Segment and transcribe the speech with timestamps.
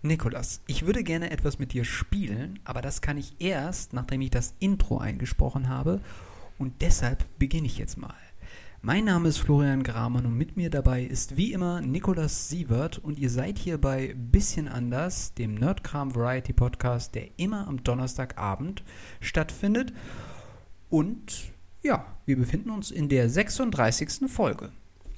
[0.00, 4.30] Nikolas, ich würde gerne etwas mit dir spielen, aber das kann ich erst, nachdem ich
[4.30, 6.00] das Intro eingesprochen habe.
[6.56, 8.14] Und deshalb beginne ich jetzt mal.
[8.80, 13.18] Mein Name ist Florian Gramann und mit mir dabei ist wie immer Nikolas Sievert und
[13.18, 18.84] ihr seid hier bei Bisschen anders, dem Nerdkram Variety Podcast, der immer am Donnerstagabend
[19.20, 19.92] stattfindet.
[20.90, 21.50] Und
[21.82, 24.30] ja, wir befinden uns in der 36.
[24.30, 24.70] Folge.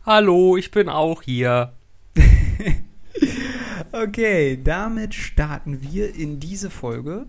[0.06, 1.74] Hallo, ich bin auch hier.
[3.92, 7.26] Okay, damit starten wir in diese Folge.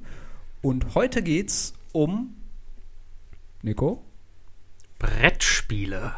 [0.61, 2.35] Und heute geht's um.
[3.63, 4.03] Nico?
[4.99, 6.13] Brettspiele.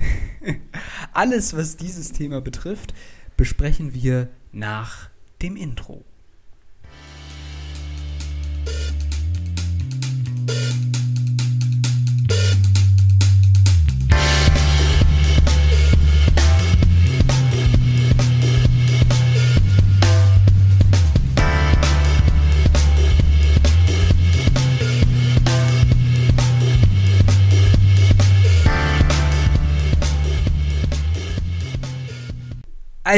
[1.12, 2.94] Alles, was dieses Thema betrifft,
[3.36, 5.10] besprechen wir nach
[5.42, 6.02] dem Intro.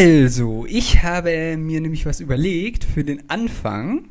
[0.01, 4.09] Also, ich habe mir nämlich was überlegt für den Anfang.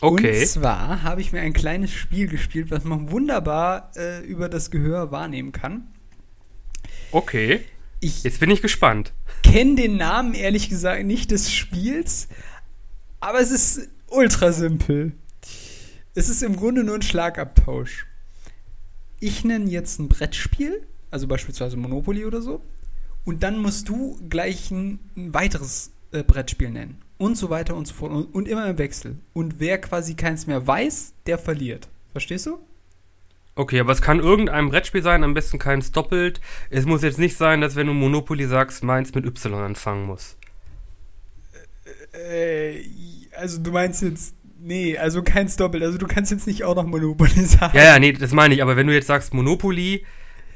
[0.00, 0.38] Okay.
[0.40, 4.70] Und zwar habe ich mir ein kleines Spiel gespielt, was man wunderbar äh, über das
[4.70, 5.88] Gehör wahrnehmen kann.
[7.10, 7.62] Okay.
[7.98, 9.12] Ich Jetzt bin ich gespannt.
[9.42, 12.28] kenne den Namen ehrlich gesagt nicht des Spiels,
[13.18, 15.10] aber es ist ultra simpel.
[16.14, 18.06] Es ist im Grunde nur ein Schlagabtausch.
[19.18, 22.60] Ich nenne jetzt ein Brettspiel, also beispielsweise Monopoly oder so,
[23.26, 27.02] und dann musst du gleich ein, ein weiteres äh, Brettspiel nennen.
[27.18, 28.12] Und so weiter und so fort.
[28.12, 29.16] Und, und immer im Wechsel.
[29.34, 31.88] Und wer quasi keins mehr weiß, der verliert.
[32.12, 32.58] Verstehst du?
[33.56, 36.40] Okay, aber es kann irgendein Brettspiel sein, am besten keins doppelt.
[36.70, 40.36] Es muss jetzt nicht sein, dass wenn du Monopoly sagst, meins mit Y anfangen muss.
[42.12, 42.82] Äh,
[43.36, 45.82] also du meinst jetzt, nee, also keins doppelt.
[45.82, 47.76] Also du kannst jetzt nicht auch noch Monopoly sagen.
[47.76, 48.62] Ja, ja, nee, das meine ich.
[48.62, 50.04] Aber wenn du jetzt sagst Monopoly,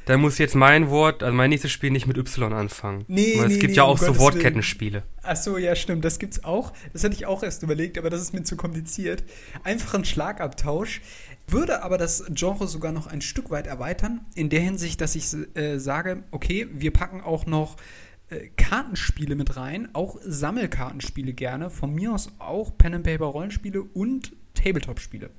[0.05, 3.05] dann muss jetzt mein Wort, also mein nächstes Spiel nicht mit Y anfangen.
[3.07, 5.03] Nee, Weil es nee, gibt nee, ja um auch so Gottes Wortkettenspiele.
[5.23, 6.03] Ach so, ja, stimmt.
[6.03, 6.73] Das gibt's auch.
[6.93, 9.23] Das hatte ich auch erst überlegt, aber das ist mir zu kompliziert.
[9.63, 11.01] Einfach ein Schlagabtausch.
[11.47, 15.25] Würde aber das Genre sogar noch ein Stück weit erweitern, in der Hinsicht, dass ich
[15.55, 17.75] äh, sage, okay, wir packen auch noch
[18.29, 23.81] äh, Kartenspiele mit rein, auch Sammelkartenspiele gerne, von mir aus auch Pen and Paper Rollenspiele
[23.81, 25.29] und Tabletop-Spiele.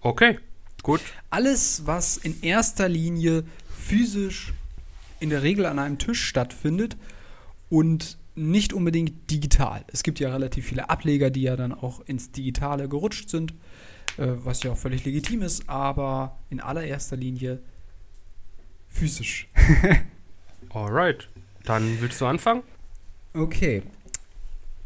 [0.00, 0.38] Okay,
[0.82, 1.00] gut.
[1.30, 3.44] Alles, was in erster Linie
[3.86, 4.52] physisch
[5.20, 6.96] in der Regel an einem Tisch stattfindet
[7.70, 9.84] und nicht unbedingt digital.
[9.92, 13.52] Es gibt ja relativ viele Ableger, die ja dann auch ins Digitale gerutscht sind,
[14.18, 17.60] äh, was ja auch völlig legitim ist, aber in allererster Linie
[18.88, 19.48] physisch.
[20.70, 21.28] Alright.
[21.64, 22.62] Dann willst du anfangen?
[23.32, 23.82] Okay,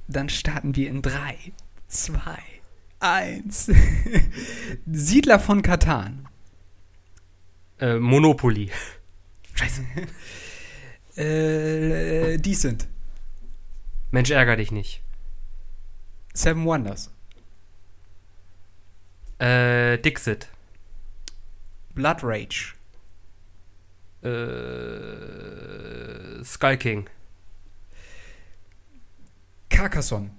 [0.09, 1.37] dann starten wir in 3,
[1.89, 2.39] 2,
[3.01, 3.71] 1.
[4.87, 6.30] Siedler von Katan.
[7.81, 8.71] Äh, Monopoly.
[9.55, 9.85] Scheiße.
[11.17, 12.87] Äh, Decent.
[14.11, 15.03] Mensch, ärger dich nicht.
[16.33, 17.11] Seven Wonders.
[19.39, 20.49] Äh, Dixit.
[21.95, 22.75] Blood Rage.
[24.23, 24.29] Äh,
[26.45, 27.11] Skull King.
[29.69, 30.31] Carcassonne.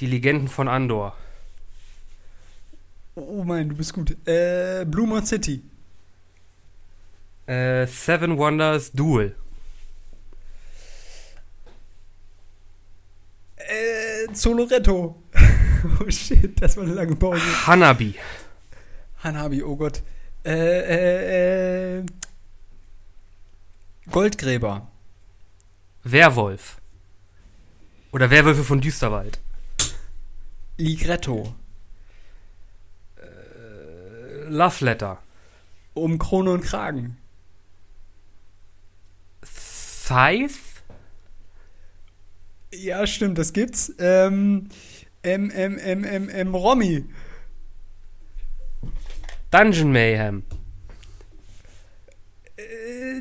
[0.00, 1.16] Die Legenden von Andor.
[3.14, 4.16] Oh mein, du bist gut.
[4.28, 5.62] Äh, Blue Moon City.
[7.50, 9.34] Äh, Seven Wonders Duel.
[13.56, 15.20] Äh, Zoloretto.
[16.00, 17.42] oh shit, das war eine lange Pause.
[17.66, 18.14] Hanabi.
[19.24, 20.00] Hanabi, oh Gott.
[20.44, 22.06] Äh, äh, äh.
[24.12, 24.86] Goldgräber.
[26.04, 26.80] Werwolf.
[28.12, 29.40] Oder Werwölfe von Düsterwald.
[30.76, 31.52] Ligretto.
[33.16, 35.18] Äh, Love Letter.
[35.94, 37.16] Um Krone und Kragen.
[40.10, 40.82] Scythe.
[42.72, 43.94] Ja, stimmt, das gibt's.
[44.00, 44.68] Ähm,
[45.22, 47.04] M, M, M, M, M, Romy.
[49.52, 50.42] Dungeon Mayhem.
[52.56, 53.20] Äh,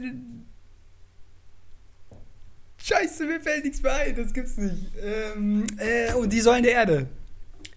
[2.78, 4.92] Scheiße, mir fällt nichts mehr ein, das gibt's nicht.
[5.00, 7.08] Ähm, äh, oh, die Säulen der Erde.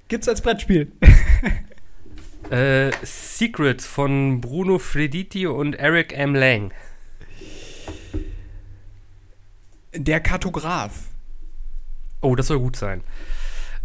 [0.08, 0.90] Gibt's als Brettspiel.
[2.50, 6.34] Äh, Secrets von Bruno Frediti und Eric M.
[6.34, 6.74] Lang.
[9.94, 10.92] Der Kartograf.
[12.20, 13.02] Oh, das soll gut sein.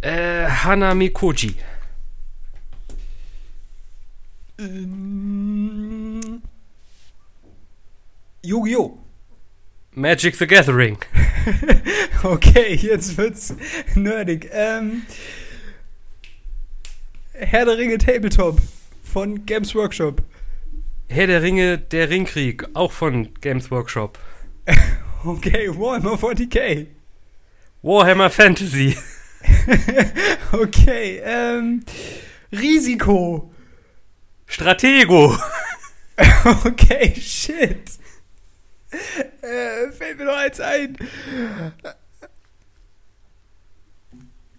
[0.00, 1.56] Äh, Hanami Koji.
[4.58, 6.42] Ähm,
[8.42, 8.98] Yu-Gi-Oh!
[9.92, 10.98] Magic the Gathering.
[12.22, 13.54] okay, jetzt wird's
[13.94, 14.48] nerdig.
[14.52, 15.02] Ähm,
[17.32, 18.60] Herr der Ringe Tabletop
[19.02, 20.22] von Games Workshop.
[21.08, 24.18] Herr der Ringe, der Ringkrieg, auch von Games Workshop.
[25.24, 26.86] Okay, Warhammer 40k.
[27.82, 28.96] Warhammer Fantasy.
[30.52, 31.84] okay, ähm,
[32.52, 33.52] Risiko.
[34.46, 35.36] Stratego.
[36.64, 37.98] okay, shit.
[39.42, 40.96] Äh, fällt mir noch eins ein.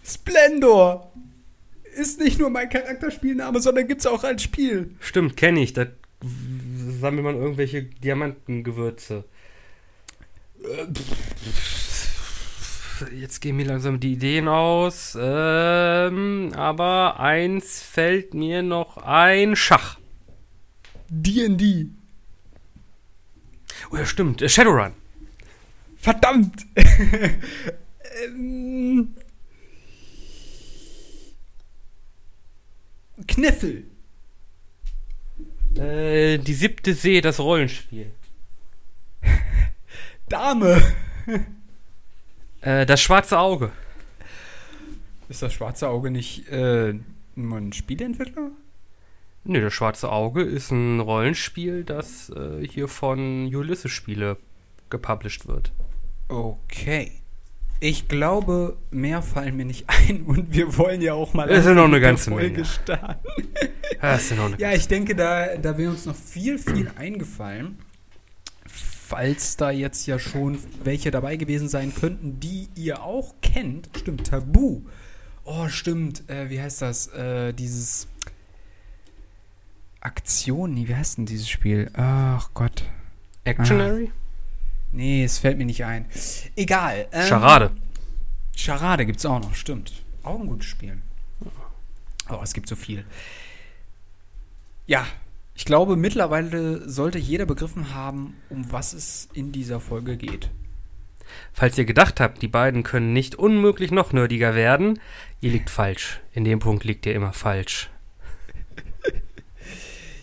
[0.03, 1.11] Splendor.
[1.95, 4.95] Ist nicht nur mein Charakterspielname, sondern gibt's auch als Spiel.
[4.99, 5.71] Stimmt, kenne ich.
[5.73, 5.85] Da
[6.99, 9.23] sammelt man irgendwelche Diamantengewürze.
[13.15, 15.17] Jetzt gehen mir langsam die Ideen aus.
[15.19, 19.55] Ähm, aber eins fällt mir noch ein.
[19.55, 19.97] Schach.
[21.09, 21.87] D&D.
[23.91, 24.41] Oh ja, stimmt.
[24.41, 24.93] Äh, Shadowrun.
[25.97, 26.65] Verdammt.
[28.25, 29.15] ähm,
[33.27, 33.85] Kniffel.
[35.75, 38.11] Äh, die siebte See, das Rollenspiel.
[40.29, 40.81] Dame.
[42.61, 43.71] Äh, das schwarze Auge.
[45.29, 46.93] Ist das schwarze Auge nicht äh,
[47.37, 48.51] ein Spieleentwickler?
[49.43, 54.37] Nee, das schwarze Auge ist ein Rollenspiel, das äh, hier von Ulysses Spiele
[54.89, 55.71] gepublished wird.
[56.27, 57.11] Okay.
[57.79, 61.75] Ich glaube, mehr fallen mir nicht ein und wir wollen ja auch mal Es sind
[61.75, 62.65] noch eine ganze Folge Menge.
[62.65, 63.27] starten.
[64.01, 66.91] Das ist ja noch eine Ja, ich denke, da, da wäre uns noch viel, viel
[66.97, 67.77] eingefallen.
[69.09, 73.89] Falls da jetzt ja schon welche dabei gewesen sein könnten, die ihr auch kennt.
[73.97, 74.83] Stimmt, Tabu.
[75.45, 76.29] Oh, stimmt.
[76.29, 77.07] Äh, wie heißt das?
[77.07, 78.07] Äh, dieses
[79.99, 80.75] Aktion.
[80.75, 81.89] Nee, wie heißt denn dieses Spiel?
[81.93, 82.83] Ach Gott.
[83.45, 84.11] Actionary?
[84.91, 86.05] Nee, es fällt mir nicht ein.
[86.55, 87.07] Egal.
[87.11, 87.71] ähm, Charade.
[88.55, 90.03] Charade gibt's auch noch, stimmt.
[90.21, 91.01] Auch ein gutes Spiel.
[92.29, 93.03] Oh, es gibt so viel.
[94.85, 95.07] Ja,
[95.59, 100.49] ich glaube, mittlerweile sollte jeder begriffen haben, um was es in dieser Folge geht.
[101.51, 105.01] Falls ihr gedacht habt, die beiden können nicht unmöglich noch nerdiger werden,
[105.41, 106.21] ihr liegt falsch.
[106.31, 107.89] In dem Punkt liegt ihr immer falsch.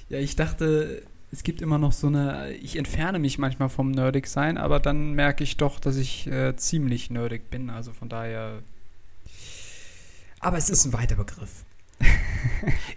[0.09, 1.03] Ja, ich dachte,
[1.33, 2.53] es gibt immer noch so eine.
[2.53, 6.57] Ich entferne mich manchmal vom Nerdig sein, aber dann merke ich doch, dass ich äh,
[6.57, 7.69] ziemlich nerdig bin.
[7.71, 8.63] Also von daher.
[10.39, 11.66] Aber es ist ein weiter Begriff.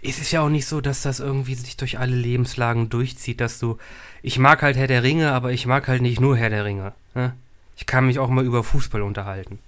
[0.02, 3.58] Es ist ja auch nicht so, dass das irgendwie sich durch alle Lebenslagen durchzieht, dass
[3.58, 3.76] du.
[4.22, 6.94] Ich mag halt Herr der Ringe, aber ich mag halt nicht nur Herr der Ringe.
[7.14, 7.34] Ne?
[7.76, 9.58] Ich kann mich auch mal über Fußball unterhalten.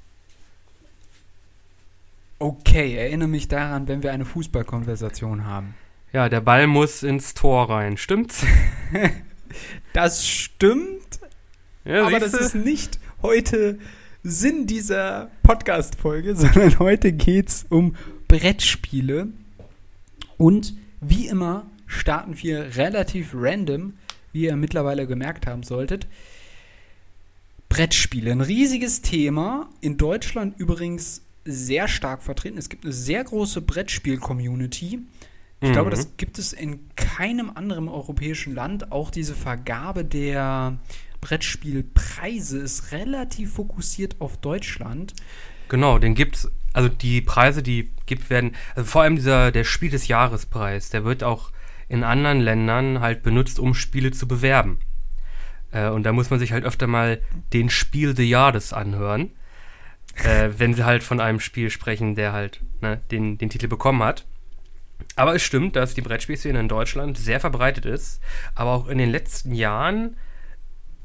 [2.38, 5.74] Okay, erinnere mich daran, wenn wir eine Fußballkonversation haben.
[6.12, 8.44] Ja, der Ball muss ins Tor rein, stimmt's?
[9.92, 11.20] Das stimmt,
[11.84, 13.78] Ja, aber das ist nicht heute
[14.22, 17.96] Sinn dieser Podcast-Folge, sondern heute geht's um
[18.38, 19.28] Brettspiele.
[20.38, 23.92] Und wie immer starten wir relativ random,
[24.32, 26.06] wie ihr mittlerweile gemerkt haben solltet.
[27.68, 32.56] Brettspiele, ein riesiges Thema, in Deutschland übrigens sehr stark vertreten.
[32.56, 35.00] Es gibt eine sehr große Brettspiel-Community.
[35.60, 35.72] Ich Mhm.
[35.72, 38.92] glaube, das gibt es in keinem anderen europäischen Land.
[38.92, 40.78] Auch diese Vergabe der
[41.20, 45.12] Brettspielpreise ist relativ fokussiert auf Deutschland.
[45.68, 49.90] Genau, den gibt's, also die Preise, die gibt werden, also vor allem dieser, der Spiel
[49.90, 51.50] des Jahrespreis, der wird auch
[51.88, 54.78] in anderen Ländern halt benutzt, um Spiele zu bewerben.
[55.72, 57.20] Äh, und da muss man sich halt öfter mal
[57.52, 59.30] den Spiel des Jahres anhören,
[60.24, 64.02] äh, wenn sie halt von einem Spiel sprechen, der halt ne, den, den Titel bekommen
[64.02, 64.24] hat.
[65.16, 68.20] Aber es stimmt, dass die Brettspielszene in Deutschland sehr verbreitet ist,
[68.54, 70.16] aber auch in den letzten Jahren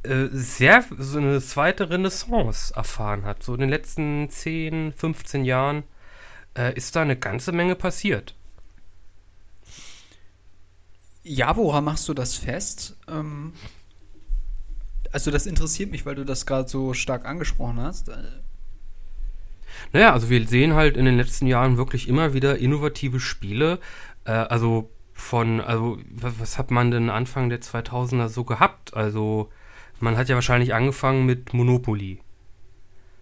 [0.08, 3.44] äh, sehr so eine zweite Renaissance erfahren hat.
[3.44, 5.84] So in den letzten 10, 15 Jahren
[6.58, 8.36] äh, ist da eine ganze Menge passiert.
[11.24, 12.96] Ja, woran machst du das fest?
[13.08, 13.54] Ähm,
[15.12, 18.10] also das interessiert mich, weil du das gerade so stark angesprochen hast.
[18.10, 18.16] Äh,
[19.94, 23.80] Naja, also wir sehen halt in den letzten Jahren wirklich immer wieder innovative Spiele.
[24.26, 28.94] Äh, also von, also was, was hat man denn Anfang der 2000er so gehabt?
[28.96, 29.50] Also
[30.00, 32.20] man hat ja wahrscheinlich angefangen mit Monopoly.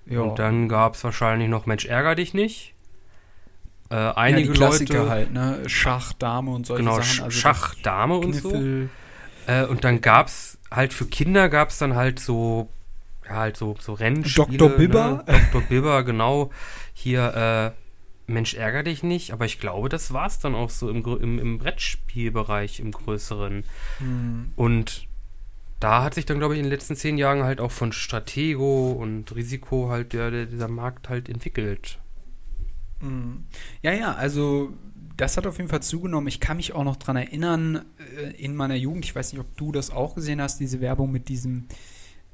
[0.05, 0.21] ja.
[0.21, 2.73] Und dann gab es wahrscheinlich noch Mensch, ärger dich nicht.
[3.89, 5.59] Äh, ja, einige die Klassiker Leute, halt, ne?
[5.67, 7.07] Schach, Dame und solche genau, Sachen.
[7.07, 8.53] Sch- Also Schach, Dame und so.
[9.47, 12.69] Äh, und dann gab's halt für Kinder gab's dann halt so,
[13.27, 14.57] ja, halt so, so Rennspiele.
[14.57, 14.69] Dr.
[14.69, 15.23] Bibber?
[15.27, 15.39] Ne?
[15.51, 15.61] Dr.
[15.61, 16.49] Bibber, genau.
[16.93, 19.31] Hier, äh, Mensch, ärger dich nicht.
[19.33, 23.63] Aber ich glaube, das war's dann auch so im, im, im Brettspielbereich, im größeren.
[23.99, 24.51] Hm.
[24.55, 25.07] Und
[25.79, 28.91] da hat sich dann, glaube ich, in den letzten zehn Jahren halt auch von Stratego
[28.91, 31.99] und Risiko halt der, der, dieser Markt halt entwickelt.
[33.01, 33.45] Mhm.
[33.81, 34.73] Ja, ja, also
[35.17, 36.27] das hat auf jeden Fall zugenommen.
[36.27, 37.85] Ich kann mich auch noch dran erinnern,
[38.17, 41.11] äh, in meiner Jugend, ich weiß nicht, ob du das auch gesehen hast, diese Werbung
[41.11, 41.67] mit diesem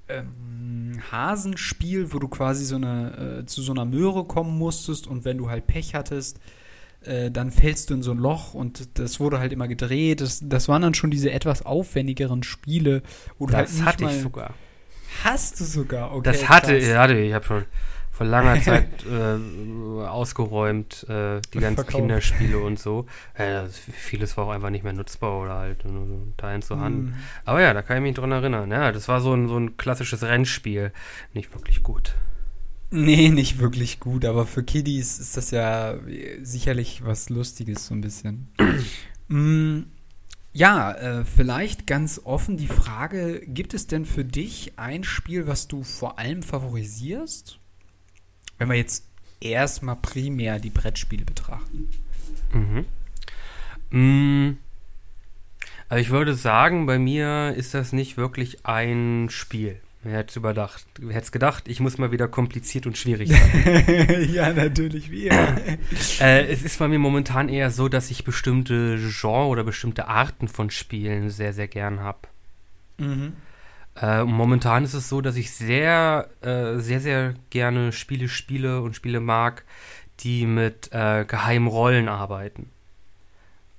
[0.08, 5.26] ähm, Hasenspiel, wo du quasi so eine, äh, zu so einer Möhre kommen musstest und
[5.26, 6.40] wenn du halt Pech hattest,
[7.04, 10.22] äh, dann fällst du in so ein Loch und das wurde halt immer gedreht.
[10.22, 13.02] Das, das waren dann schon diese etwas aufwendigeren Spiele.
[13.38, 14.54] Wo du das halt hatte ich sogar.
[15.24, 16.14] Hast du sogar?
[16.14, 16.98] Okay, das hatte, krass.
[16.98, 17.66] hatte ich, habe schon
[18.12, 21.96] vor langer Zeit äh, ausgeräumt, äh, die ganzen Verkauft.
[21.96, 23.08] Kinderspiele und so.
[23.34, 27.06] Äh, vieles war auch einfach nicht mehr nutzbar oder halt nur so Teilen zur Hand.
[27.06, 27.14] Mhm.
[27.46, 28.70] Aber ja, da kann ich mich dran erinnern.
[28.70, 30.92] Ja, das war so ein, so ein klassisches Rennspiel.
[31.34, 32.16] Nicht wirklich gut.
[32.92, 35.96] Nee, nicht wirklich gut, aber für Kiddies ist das ja
[36.42, 38.50] sicherlich was Lustiges, so ein bisschen.
[39.30, 39.84] mm,
[40.54, 45.68] ja, äh, vielleicht ganz offen die Frage: Gibt es denn für dich ein Spiel, was
[45.68, 47.62] du vor allem favorisierst?
[48.62, 49.08] wenn wir jetzt
[49.40, 51.90] erstmal primär die Brettspiele betrachten.
[52.54, 52.86] Mhm.
[53.90, 54.58] Mm.
[55.90, 59.80] Also ich würde sagen, bei mir ist das nicht wirklich ein Spiel.
[60.04, 60.84] Wer hätte überdacht?
[61.00, 64.30] Wer hätte gedacht, ich muss mal wieder kompliziert und schwierig sein?
[64.34, 65.58] ja, natürlich, wie immer.
[66.20, 70.48] äh, es ist bei mir momentan eher so, dass ich bestimmte Genre oder bestimmte Arten
[70.48, 72.20] von Spielen sehr, sehr gern habe.
[72.98, 73.34] Mhm.
[74.02, 78.96] Äh, momentan ist es so, dass ich sehr, äh, sehr, sehr gerne Spiele spiele und
[78.96, 79.66] Spiele mag,
[80.22, 82.70] die mit äh, geheimen Rollen arbeiten.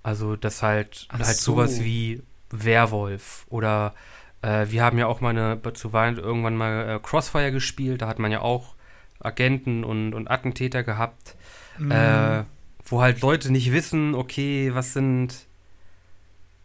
[0.05, 1.53] Also das halt, Ach halt so.
[1.53, 3.95] sowas wie Werwolf oder
[4.43, 8.09] äh, wir haben ja auch mal eine, zu Weihnachten irgendwann mal äh, Crossfire gespielt, da
[8.09, 8.75] hat man ja auch
[9.21, 11.37] Agenten und, und Attentäter gehabt,
[11.79, 11.91] mhm.
[11.91, 12.45] Äh,
[12.85, 15.47] wo halt Leute nicht wissen, okay, was sind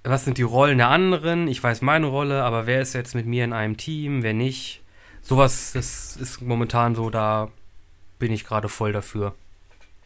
[0.04, 1.48] was sind die Rollen der anderen?
[1.48, 4.82] Ich weiß meine Rolle, aber wer ist jetzt mit mir in einem Team, wer nicht?
[5.22, 7.52] Sowas, das ist momentan so, da
[8.18, 9.36] bin ich gerade voll dafür.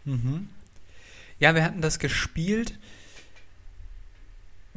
[0.06, 0.50] Mhm.
[1.40, 2.78] Ja, wir hatten das gespielt.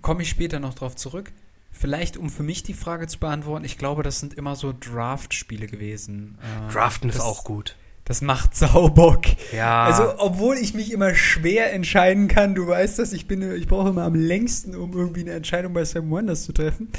[0.02, 1.32] Komme ich später noch drauf zurück.
[1.76, 5.66] Vielleicht, um für mich die Frage zu beantworten, ich glaube, das sind immer so Draft-Spiele
[5.66, 6.38] gewesen.
[6.40, 7.76] Äh, Draften ist auch gut.
[8.04, 9.24] Das macht Saubock.
[9.52, 9.84] Ja.
[9.84, 13.88] Also, obwohl ich mich immer schwer entscheiden kann, du weißt das, ich bin, ich brauche
[13.88, 16.90] immer am längsten, um irgendwie eine Entscheidung bei Sam Wonders zu treffen,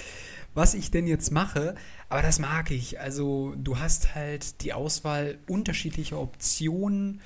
[0.54, 1.76] was ich denn jetzt mache.
[2.10, 3.00] Aber das mag ich.
[3.00, 7.22] Also, du hast halt die Auswahl unterschiedlicher Optionen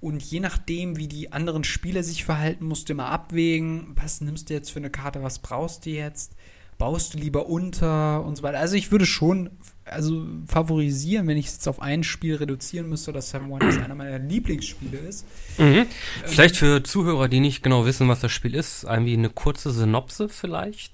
[0.00, 4.50] und je nachdem, wie die anderen Spieler sich verhalten, musst du immer abwägen, was nimmst
[4.50, 6.36] du jetzt für eine Karte, was brauchst du jetzt
[6.78, 8.60] baust du lieber unter und so weiter.
[8.60, 9.50] Also ich würde schon
[9.84, 13.94] also favorisieren, wenn ich es jetzt auf ein Spiel reduzieren müsste, dass Seven Wonders einer
[13.94, 15.26] meiner Lieblingsspiele ist.
[15.58, 15.64] Mhm.
[15.64, 15.86] Ähm,
[16.24, 20.28] vielleicht für Zuhörer, die nicht genau wissen, was das Spiel ist, irgendwie eine kurze Synopse
[20.28, 20.92] vielleicht?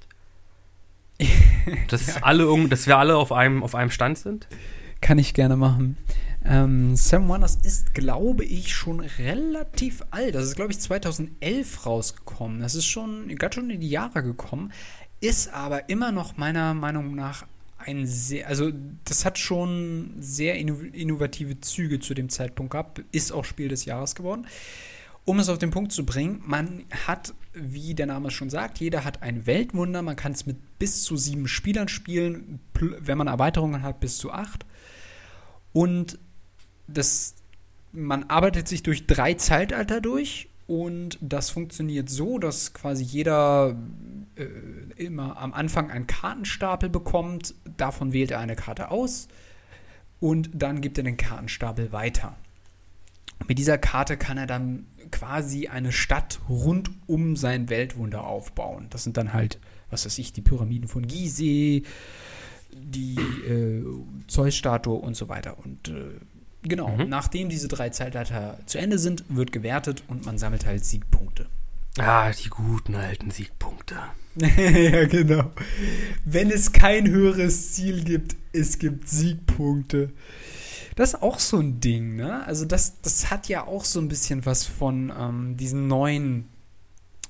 [1.89, 2.15] dass ja.
[2.23, 4.49] alle dass wir alle auf einem, auf einem Stand sind?
[5.01, 5.97] Kann ich gerne machen.
[6.47, 10.35] Ähm, Seven Wonders ist, glaube ich, schon relativ alt.
[10.35, 12.61] Das ist, glaube ich, 2011 rausgekommen.
[12.61, 14.71] Das ist schon ganz schon in die Jahre gekommen
[15.25, 17.47] ist aber immer noch meiner Meinung nach
[17.79, 18.71] ein sehr, also
[19.05, 24.15] das hat schon sehr innovative Züge zu dem Zeitpunkt gehabt, ist auch Spiel des Jahres
[24.15, 24.47] geworden.
[25.25, 29.05] Um es auf den Punkt zu bringen, man hat, wie der Name schon sagt, jeder
[29.05, 33.83] hat ein Weltwunder, man kann es mit bis zu sieben Spielern spielen, wenn man Erweiterungen
[33.83, 34.67] hat, bis zu acht.
[35.73, 36.19] Und
[36.87, 37.35] das,
[37.93, 43.77] man arbeitet sich durch drei Zeitalter durch und das funktioniert so, dass quasi jeder
[44.37, 44.45] äh,
[44.97, 47.55] immer am Anfang einen Kartenstapel bekommt.
[47.77, 49.29] Davon wählt er eine Karte aus
[50.21, 52.37] und dann gibt er den Kartenstapel weiter.
[53.47, 58.87] Mit dieser Karte kann er dann quasi eine Stadt rund um sein Weltwunder aufbauen.
[58.91, 59.59] Das sind dann halt,
[59.91, 61.83] was weiß ich, die Pyramiden von Gizeh,
[62.73, 63.85] die äh,
[64.29, 65.59] Zeus-Statue und so weiter.
[65.59, 66.21] Und äh,
[66.67, 67.09] Genau, mhm.
[67.09, 71.47] nachdem diese drei Zeitalter zu Ende sind, wird gewertet und man sammelt halt Siegpunkte.
[71.99, 73.97] Ah, die guten alten Siegpunkte.
[74.37, 75.53] ja, genau.
[76.25, 80.11] Wenn es kein höheres Ziel gibt, es gibt Siegpunkte.
[80.97, 82.45] Das ist auch so ein Ding, ne?
[82.47, 86.49] Also das, das hat ja auch so ein bisschen was von ähm, diesen neuen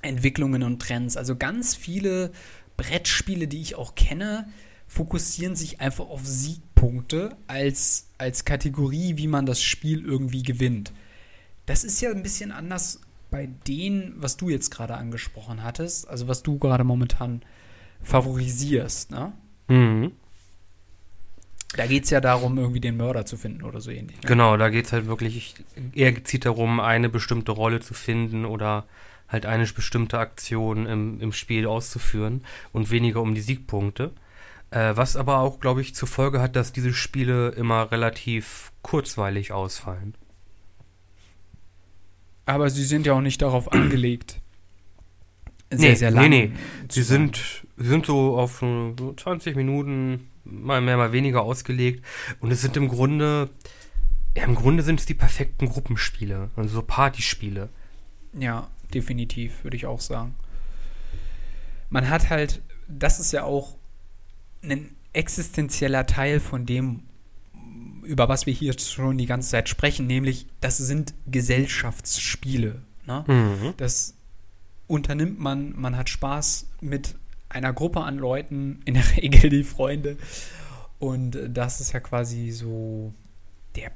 [0.00, 1.16] Entwicklungen und Trends.
[1.16, 2.30] Also ganz viele
[2.76, 4.48] Brettspiele, die ich auch kenne,
[4.86, 10.92] fokussieren sich einfach auf Siegpunkte als, als Kategorie, wie man das Spiel irgendwie gewinnt.
[11.66, 13.00] Das ist ja ein bisschen anders
[13.30, 17.42] bei denen, was du jetzt gerade angesprochen hattest, also was du gerade momentan
[18.02, 19.32] favorisierst, ne?
[19.68, 20.12] Mhm.
[21.76, 24.16] Da geht es ja darum, irgendwie den Mörder zu finden oder so ähnlich.
[24.16, 24.28] Ne?
[24.28, 25.56] Genau, da geht es halt wirklich
[25.92, 28.84] eher gezielt darum, eine bestimmte Rolle zu finden oder
[29.28, 34.12] halt eine bestimmte Aktion im, im Spiel auszuführen und weniger um die Siegpunkte.
[34.74, 39.52] Äh, was aber auch, glaube ich, zur Folge hat, dass diese Spiele immer relativ kurzweilig
[39.52, 40.16] ausfallen.
[42.44, 44.40] Aber sie sind ja auch nicht darauf angelegt.
[45.70, 46.28] Sehr, nee, sehr lang.
[46.28, 46.52] Nee, nee.
[46.88, 52.04] Sie sind, sie sind so auf so 20 Minuten, mal mehr, mal weniger ausgelegt.
[52.40, 53.50] Und es sind im Grunde,
[54.36, 57.68] ja, im Grunde sind es die perfekten Gruppenspiele, also so Partyspiele.
[58.36, 60.34] Ja, definitiv, würde ich auch sagen.
[61.90, 63.76] Man hat halt, das ist ja auch
[64.70, 67.02] ein existenzieller Teil von dem,
[68.02, 72.82] über was wir hier schon die ganze Zeit sprechen, nämlich das sind Gesellschaftsspiele.
[73.06, 73.24] Ne?
[73.26, 73.74] Mhm.
[73.76, 74.14] Das
[74.86, 77.14] unternimmt man, man hat Spaß mit
[77.48, 80.16] einer Gruppe an Leuten, in der Regel die Freunde.
[80.98, 83.12] Und das ist ja quasi so
[83.76, 83.92] der,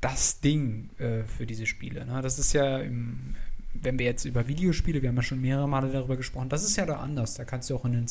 [0.00, 2.04] das Ding äh, für diese Spiele.
[2.06, 2.20] Ne?
[2.22, 3.34] Das ist ja, im,
[3.74, 6.76] wenn wir jetzt über Videospiele, wir haben ja schon mehrere Male darüber gesprochen, das ist
[6.76, 7.34] ja da anders.
[7.34, 8.08] Da kannst du auch in den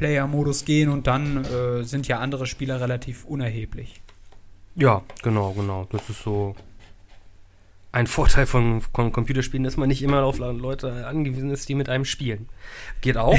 [0.00, 4.00] Single-Player-Modus gehen und dann äh, sind ja andere Spieler relativ unerheblich.
[4.74, 5.86] Ja, genau, genau.
[5.90, 6.54] Das ist so
[7.92, 11.88] ein Vorteil von, von Computerspielen, dass man nicht immer auf Leute angewiesen ist, die mit
[11.88, 12.48] einem spielen.
[13.00, 13.38] Geht auch.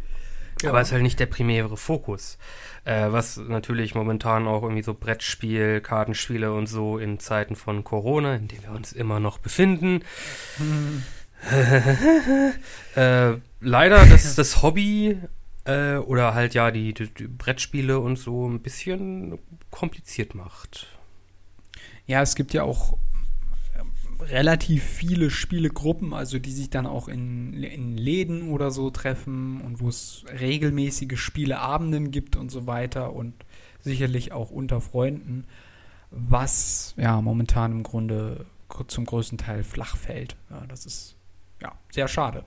[0.62, 0.70] ja.
[0.70, 2.38] Aber ist halt nicht der primäre Fokus.
[2.84, 8.36] Äh, was natürlich momentan auch irgendwie so Brettspiel, Kartenspiele und so in Zeiten von Corona,
[8.36, 10.02] in denen wir uns immer noch befinden.
[10.58, 11.02] Hm.
[12.96, 15.18] äh, leider das, das Hobby
[15.66, 19.38] äh, oder halt ja die, die, die Brettspiele und so ein bisschen
[19.70, 20.86] kompliziert macht.
[22.06, 22.96] Ja, es gibt ja auch
[24.20, 29.80] relativ viele Spielegruppen, also die sich dann auch in, in Läden oder so treffen und
[29.80, 33.34] wo es regelmäßige Spieleabenden gibt und so weiter und
[33.80, 35.44] sicherlich auch unter Freunden,
[36.10, 38.46] was ja momentan im Grunde
[38.88, 40.36] zum größten Teil flach fällt.
[40.50, 41.16] Ja, das ist
[41.60, 42.44] ja sehr schade.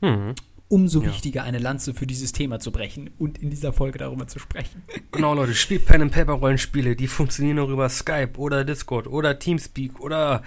[0.00, 0.34] Mhm.
[0.70, 1.08] Umso ja.
[1.08, 4.82] wichtiger, eine Lanze für dieses Thema zu brechen und in dieser Folge darüber zu sprechen.
[5.10, 9.38] Genau, Leute, spielt Pen and Paper Rollenspiele, die funktionieren auch über Skype oder Discord oder
[9.38, 10.42] Teamspeak oder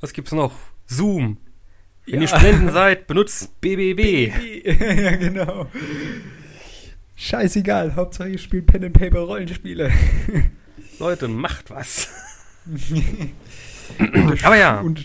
[0.00, 0.52] was gibt's noch?
[0.86, 1.36] Zoom.
[2.06, 2.20] Wenn ja.
[2.22, 4.32] ihr Studenten seid, benutzt BBB.
[4.80, 5.66] ja, genau.
[7.14, 9.92] Scheißegal, Hauptsache ihr spielt Pen and Paper Rollenspiele.
[10.98, 12.08] Leute, macht was.
[14.42, 14.80] Aber ja.
[14.80, 15.04] Und,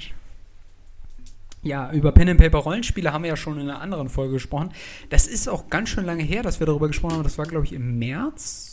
[1.63, 4.71] ja, über Pen and Paper Rollenspiele haben wir ja schon in einer anderen Folge gesprochen.
[5.09, 7.23] Das ist auch ganz schön lange her, dass wir darüber gesprochen haben.
[7.23, 8.69] Das war, glaube ich, im März.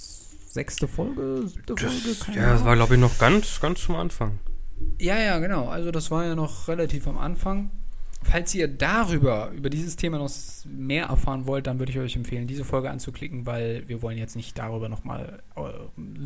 [0.48, 2.40] Sechste Folge, siebte Folge.
[2.40, 4.38] ja, das war, glaube ich, noch ganz, ganz zum Anfang.
[4.98, 5.68] Ja, ja, genau.
[5.68, 7.70] Also das war ja noch relativ am Anfang.
[8.22, 10.30] Falls ihr darüber, über dieses Thema noch
[10.66, 14.34] mehr erfahren wollt, dann würde ich euch empfehlen, diese Folge anzuklicken, weil wir wollen jetzt
[14.34, 15.60] nicht darüber nochmal äh,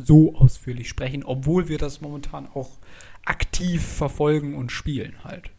[0.03, 2.79] so ausführlich sprechen, obwohl wir das momentan auch
[3.25, 5.51] aktiv verfolgen und spielen halt.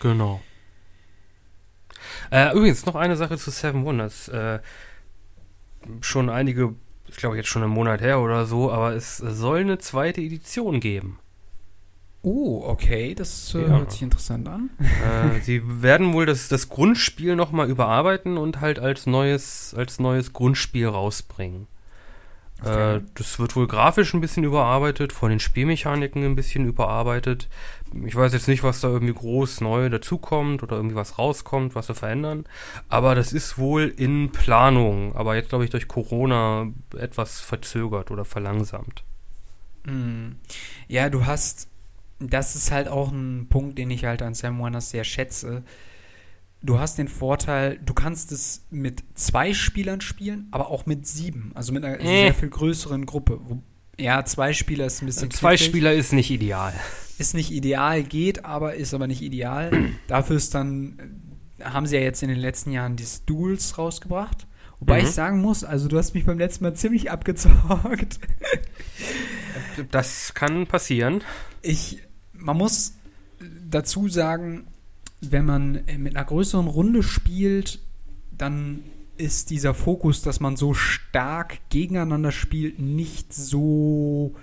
[0.00, 0.40] Genau.
[2.30, 4.28] Äh, übrigens, noch eine Sache zu Seven Wonders.
[4.28, 4.60] Äh,
[6.00, 6.74] schon einige
[7.14, 10.80] ich glaube jetzt schon einen Monat her oder so, aber es soll eine zweite Edition
[10.80, 11.18] geben.
[12.22, 13.68] Oh, okay, das äh, ja.
[13.68, 14.70] hört sich interessant an.
[14.80, 20.32] Äh, sie werden wohl das, das Grundspiel nochmal überarbeiten und halt als neues, als neues
[20.32, 21.66] Grundspiel rausbringen.
[22.62, 22.96] Okay.
[22.96, 27.48] Äh, das wird wohl grafisch ein bisschen überarbeitet, von den Spielmechaniken ein bisschen überarbeitet.
[28.04, 31.86] Ich weiß jetzt nicht, was da irgendwie groß neu dazukommt oder irgendwie was rauskommt, was
[31.86, 32.44] sie verändern.
[32.88, 35.14] Aber das ist wohl in Planung.
[35.14, 39.04] Aber jetzt, glaube ich, durch Corona etwas verzögert oder verlangsamt.
[39.86, 40.36] Hm.
[40.88, 41.68] Ja, du hast.
[42.20, 45.64] Das ist halt auch ein Punkt, den ich halt an Sam Warners sehr schätze
[46.64, 51.52] du hast den Vorteil, du kannst es mit zwei Spielern spielen, aber auch mit sieben.
[51.54, 52.04] Also mit einer äh.
[52.04, 53.38] sehr viel größeren Gruppe.
[53.98, 55.30] Ja, zwei Spieler ist ein bisschen.
[55.30, 55.68] Zwei knifflig.
[55.68, 56.74] Spieler ist nicht ideal.
[57.18, 59.70] Ist nicht ideal, geht, aber ist aber nicht ideal.
[60.08, 64.46] Dafür ist dann, haben sie ja jetzt in den letzten Jahren die Duels rausgebracht.
[64.80, 65.06] Wobei mhm.
[65.06, 68.18] ich sagen muss, also du hast mich beim letzten Mal ziemlich abgezockt.
[69.90, 71.22] Das kann passieren.
[71.62, 72.94] Ich, man muss
[73.68, 74.66] dazu sagen,
[75.20, 77.80] wenn man äh, mit einer größeren Runde spielt,
[78.36, 78.80] dann
[79.16, 84.34] ist dieser Fokus, dass man so stark gegeneinander spielt, nicht so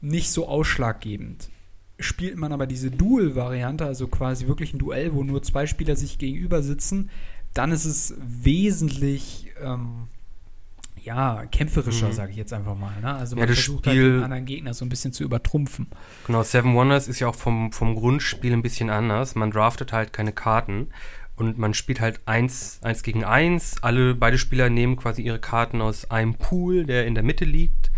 [0.00, 1.48] nicht so ausschlaggebend.
[1.98, 6.18] Spielt man aber diese Duel-Variante, also quasi wirklich ein Duell, wo nur zwei Spieler sich
[6.18, 7.10] gegenüber sitzen,
[7.54, 10.08] dann ist es wesentlich ähm,
[11.06, 12.12] ja, kämpferischer, mhm.
[12.12, 13.00] sage ich jetzt einfach mal.
[13.00, 13.14] Ne?
[13.14, 15.86] Also man ja, versucht halt Spiel, halt den anderen Gegner so ein bisschen zu übertrumpfen.
[16.26, 19.36] Genau, Seven Wonders ist ja auch vom, vom Grundspiel ein bisschen anders.
[19.36, 20.88] Man draftet halt keine Karten
[21.36, 23.82] Und man spielt halt eins, eins gegen eins.
[23.82, 27.90] Alle, beide Spieler nehmen quasi ihre Karten aus einem Pool, der in der Mitte liegt.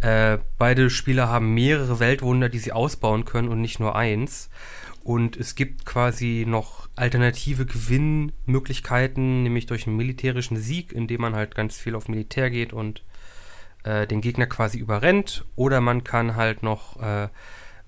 [0.00, 4.50] Äh, beide Spieler haben mehrere Weltwunder, die sie ausbauen können und nicht nur eins.
[5.04, 11.54] Und es gibt quasi noch alternative Gewinnmöglichkeiten, nämlich durch einen militärischen Sieg, indem man halt
[11.54, 13.02] ganz viel auf Militär geht und
[13.84, 15.44] äh, den Gegner quasi überrennt.
[15.56, 17.28] Oder man kann halt noch äh,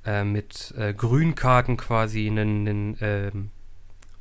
[0.07, 3.51] äh, mit äh, Grünkarten quasi einen, einen ähm,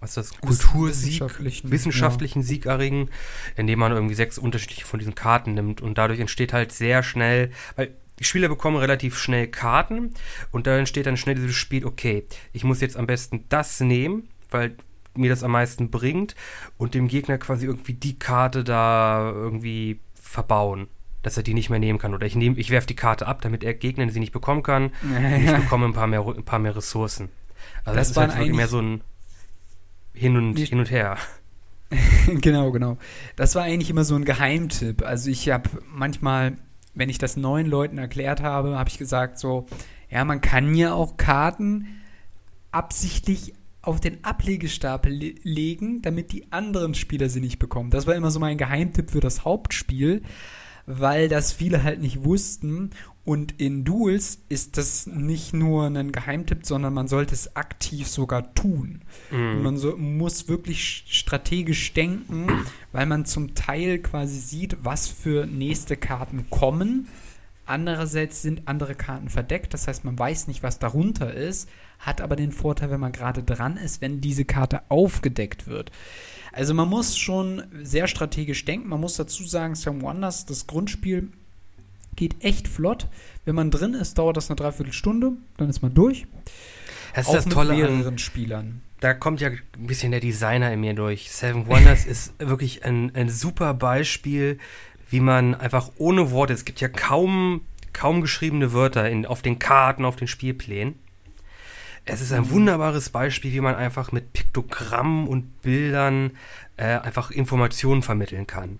[0.04, 2.46] was ist das, Kultursieg, wissenschaftlichen, wissenschaftlichen ja.
[2.46, 3.10] Sieg erringen,
[3.56, 5.82] indem man irgendwie sechs unterschiedliche von diesen Karten nimmt.
[5.82, 10.14] Und dadurch entsteht halt sehr schnell, weil die Spieler bekommen relativ schnell Karten
[10.52, 14.28] und da entsteht dann schnell dieses Spiel, okay, ich muss jetzt am besten das nehmen,
[14.52, 14.76] weil
[15.16, 16.36] mir das am meisten bringt
[16.78, 20.88] und dem Gegner quasi irgendwie die Karte da irgendwie verbauen,
[21.22, 22.14] dass er die nicht mehr nehmen kann.
[22.14, 24.92] Oder ich, nehm, ich werfe die Karte ab, damit er Gegner sie nicht bekommen kann.
[25.02, 27.30] und ich bekomme ein paar mehr, ein paar mehr Ressourcen.
[27.86, 29.02] Also das, das ist halt mehr so ein
[30.14, 31.18] Hin und, hin und Her.
[32.42, 32.98] genau, genau.
[33.36, 35.04] Das war eigentlich immer so ein Geheimtipp.
[35.04, 36.58] Also ich habe manchmal
[36.96, 39.66] wenn ich das neuen Leuten erklärt habe, habe ich gesagt so,
[40.10, 41.88] ja, man kann ja auch Karten
[42.72, 47.90] absichtlich auf den Ablegestapel le legen, damit die anderen Spieler sie nicht bekommen.
[47.90, 50.22] Das war immer so mein Geheimtipp für das Hauptspiel,
[50.86, 52.92] weil das viele halt nicht wussten
[53.26, 58.54] und in Duels ist das nicht nur ein Geheimtipp, sondern man sollte es aktiv sogar
[58.54, 59.02] tun.
[59.32, 59.64] Mhm.
[59.64, 65.96] Man so, muss wirklich strategisch denken, weil man zum Teil quasi sieht, was für nächste
[65.96, 67.08] Karten kommen.
[67.66, 72.36] Andererseits sind andere Karten verdeckt, das heißt, man weiß nicht, was darunter ist, hat aber
[72.36, 75.92] den Vorteil, wenn man gerade dran ist, wenn diese Karte aufgedeckt wird.
[76.52, 78.90] Also man muss schon sehr strategisch denken.
[78.90, 81.30] Man muss dazu sagen, Sam Wonders, das Grundspiel
[82.16, 83.08] Geht echt flott.
[83.46, 86.28] Wenn man drin ist, dauert das eine Dreiviertelstunde, dann ist man durch.
[87.16, 88.82] Das ist Auch das mit Tolle mehreren an, Spielern.
[89.00, 91.32] Da kommt ja ein bisschen der Designer in mir durch.
[91.32, 94.60] Seven Wonders ist wirklich ein, ein super Beispiel,
[95.14, 97.62] wie man einfach ohne Worte, es gibt ja kaum,
[97.94, 100.96] kaum geschriebene Wörter in, auf den Karten, auf den Spielplänen.
[102.04, 102.50] Es ist ein mhm.
[102.50, 106.32] wunderbares Beispiel, wie man einfach mit Piktogrammen und Bildern
[106.78, 108.80] äh, einfach Informationen vermitteln kann.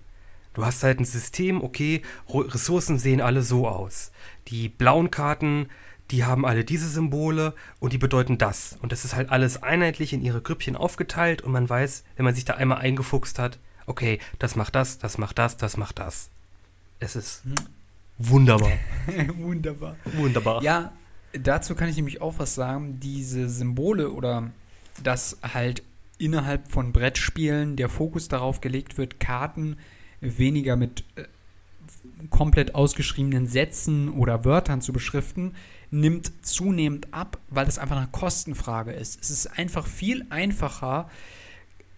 [0.54, 4.10] Du hast halt ein System, okay, Ressourcen sehen alle so aus.
[4.48, 5.68] Die blauen Karten,
[6.10, 8.76] die haben alle diese Symbole und die bedeuten das.
[8.82, 12.34] Und das ist halt alles einheitlich in ihre Grüppchen aufgeteilt und man weiß, wenn man
[12.34, 16.30] sich da einmal eingefuchst hat, okay, das macht das, das macht das, das macht das.
[17.00, 17.54] Es ist hm.
[18.18, 18.72] wunderbar.
[19.36, 19.96] wunderbar.
[20.04, 20.62] Wunderbar.
[20.62, 20.92] Ja,
[21.32, 23.00] dazu kann ich nämlich auch was sagen.
[23.00, 24.50] Diese Symbole oder
[25.02, 25.82] dass halt
[26.18, 29.76] innerhalb von Brettspielen der Fokus darauf gelegt wird, Karten
[30.20, 31.24] weniger mit äh,
[32.30, 35.54] komplett ausgeschriebenen Sätzen oder Wörtern zu beschriften,
[35.90, 39.20] nimmt zunehmend ab, weil es einfach eine Kostenfrage ist.
[39.22, 41.10] Es ist einfach viel einfacher,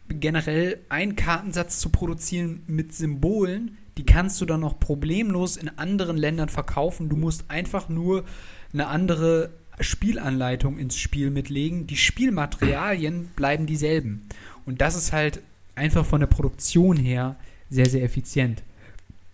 [0.09, 6.16] generell einen Kartensatz zu produzieren mit Symbolen, die kannst du dann noch problemlos in anderen
[6.16, 7.09] Ländern verkaufen.
[7.09, 8.25] Du musst einfach nur
[8.73, 11.87] eine andere Spielanleitung ins Spiel mitlegen.
[11.87, 14.29] Die Spielmaterialien bleiben dieselben.
[14.64, 15.40] Und das ist halt
[15.75, 17.37] einfach von der Produktion her
[17.71, 18.62] sehr, sehr effizient.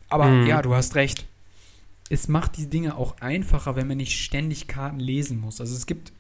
[0.09, 0.47] Aber mhm.
[0.47, 1.27] ja, du hast recht.
[2.09, 5.61] Es macht die Dinge auch einfacher, wenn man nicht ständig Karten lesen muss.
[5.61, 6.13] Also es gibt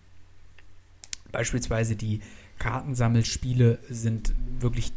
[1.31, 2.21] beispielsweise die
[2.62, 4.92] Kartensammelspiele sind wirklich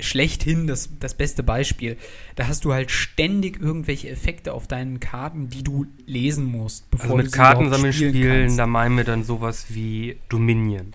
[0.00, 1.96] schlechthin das, das beste Beispiel.
[2.36, 6.88] Da hast du halt ständig irgendwelche Effekte auf deinen Karten, die du lesen musst.
[6.92, 10.94] Bevor also mit Kartensammelspielen, da meinen wir dann sowas wie Dominion.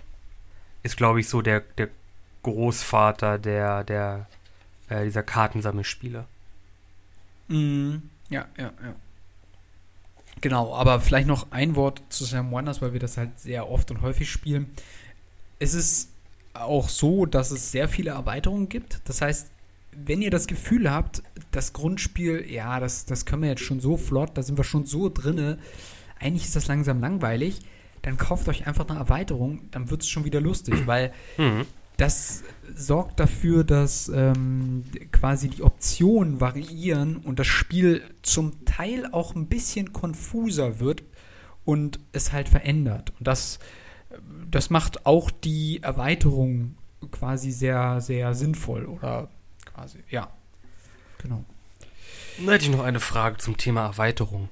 [0.82, 1.90] Ist, glaube ich, so der, der
[2.44, 4.28] Großvater der, der
[4.88, 6.26] äh, dieser Kartensammelspiele.
[7.50, 8.04] Mhm.
[8.30, 8.96] Ja, ja, ja.
[10.42, 13.92] Genau, aber vielleicht noch ein Wort zu Sam Wonders, weil wir das halt sehr oft
[13.92, 14.68] und häufig spielen.
[15.60, 16.10] Es ist
[16.54, 19.02] auch so, dass es sehr viele Erweiterungen gibt.
[19.06, 19.52] Das heißt,
[19.92, 23.98] wenn ihr das Gefühl habt, das Grundspiel, ja, das, das können wir jetzt schon so
[23.98, 25.58] flott, da sind wir schon so drinne,
[26.20, 27.60] eigentlich ist das langsam langweilig,
[28.02, 31.66] dann kauft euch einfach eine Erweiterung, dann wird es schon wieder lustig, weil mhm
[32.00, 32.44] das
[32.74, 39.48] sorgt dafür, dass ähm, quasi die Optionen variieren und das Spiel zum Teil auch ein
[39.48, 41.04] bisschen konfuser wird
[41.66, 43.12] und es halt verändert.
[43.20, 43.60] Und das,
[44.52, 46.76] das macht auch die Erweiterung
[47.12, 49.30] quasi sehr, sehr sinnvoll oder
[49.66, 50.30] quasi, ja.
[51.22, 51.44] Genau.
[52.38, 54.50] Dann hätte ich noch eine Frage zum Thema Erweiterung.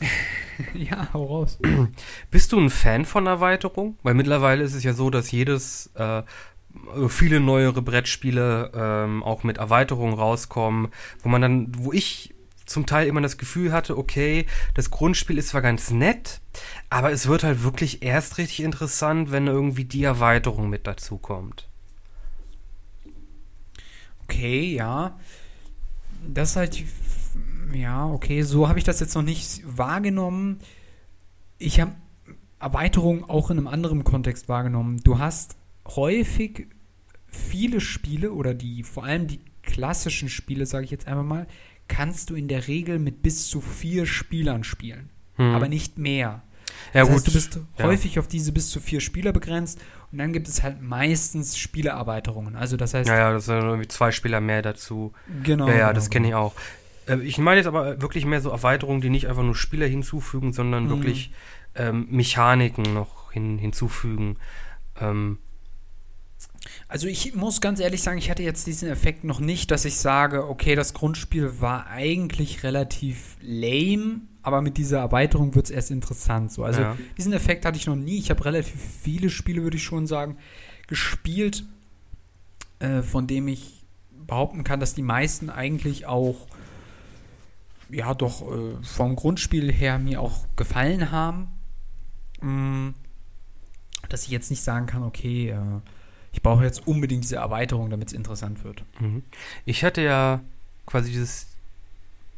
[0.74, 1.58] ja, hau raus.
[2.30, 3.96] Bist du ein Fan von Erweiterung?
[4.02, 6.22] Weil mittlerweile ist es ja so, dass jedes, äh,
[7.08, 10.88] viele neuere Brettspiele ähm, auch mit Erweiterungen rauskommen,
[11.22, 12.33] wo man dann, wo ich
[12.66, 16.40] zum Teil immer das Gefühl hatte, okay, das Grundspiel ist zwar ganz nett,
[16.90, 21.68] aber es wird halt wirklich erst richtig interessant, wenn irgendwie die Erweiterung mit dazu kommt.
[24.24, 25.18] Okay, ja.
[26.26, 26.82] Das ist halt,
[27.74, 30.60] ja, okay, so habe ich das jetzt noch nicht wahrgenommen.
[31.58, 31.92] Ich habe
[32.58, 34.98] Erweiterungen auch in einem anderen Kontext wahrgenommen.
[35.04, 36.68] Du hast häufig
[37.26, 41.46] viele Spiele oder die, vor allem die klassischen Spiele, sage ich jetzt einfach mal,
[41.88, 45.10] kannst du in der Regel mit bis zu vier Spielern spielen.
[45.36, 45.54] Hm.
[45.54, 46.42] Aber nicht mehr.
[46.92, 47.16] Ja, das gut.
[47.16, 47.84] heißt, du bist ja.
[47.84, 49.80] häufig auf diese bis zu vier Spieler begrenzt
[50.12, 52.56] und dann gibt es halt meistens Spielererweiterungen.
[52.56, 55.12] Also das heißt, Ja, ja, das sind irgendwie zwei Spieler mehr dazu.
[55.42, 55.66] genau.
[55.68, 56.54] ja, ja, genau, das kenne ich auch.
[57.06, 60.52] Äh, Ich meine jetzt aber wirklich mehr so Erweiterungen, die nicht einfach nur Spieler hinzufügen,
[60.52, 60.88] sondern Mhm.
[60.90, 61.32] wirklich
[61.76, 64.36] ähm, Mechaniken noch hin, hinzufügen.
[65.00, 65.38] Ähm,
[66.88, 69.96] Also ich muss ganz ehrlich sagen, ich hatte jetzt diesen Effekt noch nicht, dass ich
[69.96, 75.90] sage, okay, das Grundspiel war eigentlich relativ lame, aber mit dieser Erweiterung wird es erst
[75.90, 76.52] interessant.
[76.52, 76.64] So.
[76.64, 76.96] Also Ja.
[77.16, 78.18] diesen Effekt hatte ich noch nie.
[78.18, 80.36] Ich habe relativ viele Spiele, würde ich schon sagen,
[80.86, 81.64] gespielt,
[82.78, 83.84] äh, von dem ich
[84.26, 86.46] behaupten kann, dass die meisten eigentlich auch
[87.90, 91.48] ja doch äh, vom Grundspiel her mir auch gefallen haben.
[92.40, 92.90] Mm,
[94.08, 95.56] dass ich jetzt nicht sagen kann, okay, äh,
[96.34, 98.82] ich brauche jetzt unbedingt diese Erweiterung, damit es interessant wird.
[99.00, 99.22] Mhm.
[99.64, 100.40] Ich hatte ja
[100.84, 101.46] quasi dieses,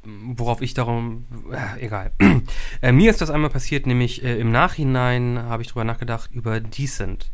[0.04, 2.12] worauf ich darum, äh, egal.
[2.82, 6.60] äh, mir ist das einmal passiert, nämlich äh, im Nachhinein habe ich drüber nachgedacht über
[6.60, 7.30] Decent.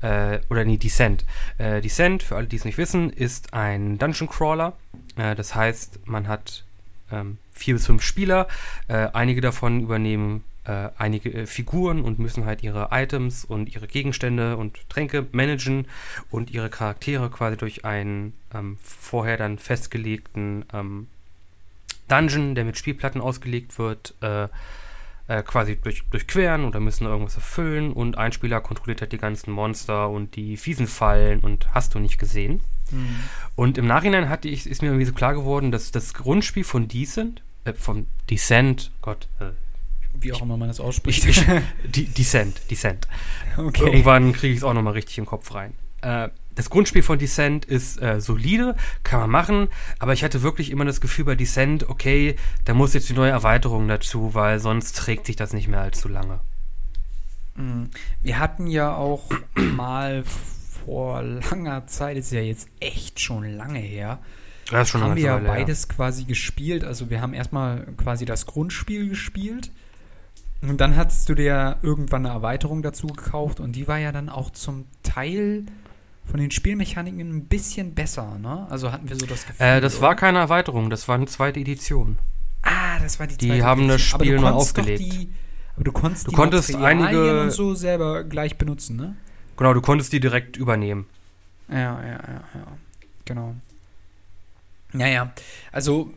[0.00, 1.24] Äh, oder nee, Descent.
[1.58, 4.74] Äh, Descent, für alle, die es nicht wissen, ist ein Dungeon Crawler.
[5.16, 6.64] Äh, das heißt, man hat
[7.10, 8.46] ähm, vier bis fünf Spieler.
[8.88, 14.56] Einige davon übernehmen äh, einige äh, Figuren und müssen halt ihre Items und ihre Gegenstände
[14.56, 15.86] und Tränke managen
[16.30, 21.08] und ihre Charaktere quasi durch einen ähm, vorher dann festgelegten ähm,
[22.08, 24.48] Dungeon, der mit Spielplatten ausgelegt wird, äh,
[25.28, 29.50] äh, quasi durch, durchqueren oder müssen irgendwas erfüllen und ein Spieler kontrolliert halt die ganzen
[29.50, 32.60] Monster und die fiesen Fallen und hast du nicht gesehen.
[33.56, 36.88] Und im Nachhinein hatte ich, ist mir irgendwie so klar geworden, dass das Grundspiel von
[36.88, 39.50] Decent, äh, von Descent, Gott, äh,
[40.20, 41.24] Wie auch immer man das ausspricht.
[41.26, 41.44] ich,
[41.84, 43.06] De Descent, Descent.
[43.56, 43.84] okay.
[43.84, 45.74] Irgendwann kriege ich es auch nochmal richtig im Kopf rein.
[46.02, 50.70] Äh, das Grundspiel von Descent ist äh, solide, kann man machen, aber ich hatte wirklich
[50.70, 54.96] immer das Gefühl bei Descent, okay, da muss jetzt die neue Erweiterung dazu, weil sonst
[54.96, 56.40] trägt sich das nicht mehr allzu lange.
[57.56, 57.84] Mm.
[58.22, 60.24] Wir hatten ja auch mal
[60.86, 64.20] vor langer Zeit, ist ja jetzt echt schon lange her,
[64.70, 66.84] Das ist schon haben wir ja beides quasi gespielt.
[66.84, 69.70] Also wir haben erstmal quasi das Grundspiel gespielt
[70.62, 74.28] und dann hattest du dir irgendwann eine Erweiterung dazu gekauft und die war ja dann
[74.28, 75.66] auch zum Teil
[76.24, 78.66] von den Spielmechaniken ein bisschen besser, ne?
[78.68, 79.64] Also hatten wir so das Gefühl.
[79.64, 80.16] Äh, das war oder?
[80.16, 82.18] keine Erweiterung, das war eine zweite Edition.
[82.62, 84.14] Ah, das war die Die zweite haben das Edition.
[84.14, 85.00] Aber du Spiel neu aufgelegt.
[85.00, 85.30] Die,
[85.74, 89.16] aber du konntest Du die konntest einige- und so selber gleich benutzen, ne?
[89.56, 91.06] Genau, du konntest die direkt übernehmen.
[91.68, 92.66] Ja, ja, ja, ja.
[93.24, 93.54] Genau.
[94.92, 95.32] Naja,
[95.72, 96.12] also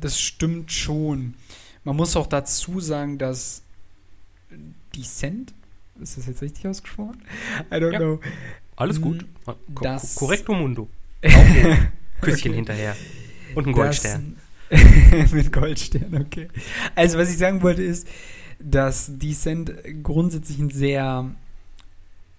[0.00, 1.34] das stimmt schon.
[1.84, 3.62] Man muss auch dazu sagen, dass
[4.96, 5.54] Descent,
[6.00, 7.22] ist das jetzt richtig ausgesprochen?
[7.70, 7.98] I don't Ja.
[7.98, 8.20] know.
[8.76, 9.26] Alles Mm, gut.
[9.82, 10.88] Das- Correcto Mundo.
[12.20, 12.54] Küsschen Okay.
[12.54, 12.96] hinterher.
[13.54, 14.36] Und ein Goldstern.
[15.32, 16.48] Mit Goldstern, okay.
[16.94, 18.08] Also, was ich sagen wollte, ist,
[18.58, 21.30] dass Descent grundsätzlich ein sehr,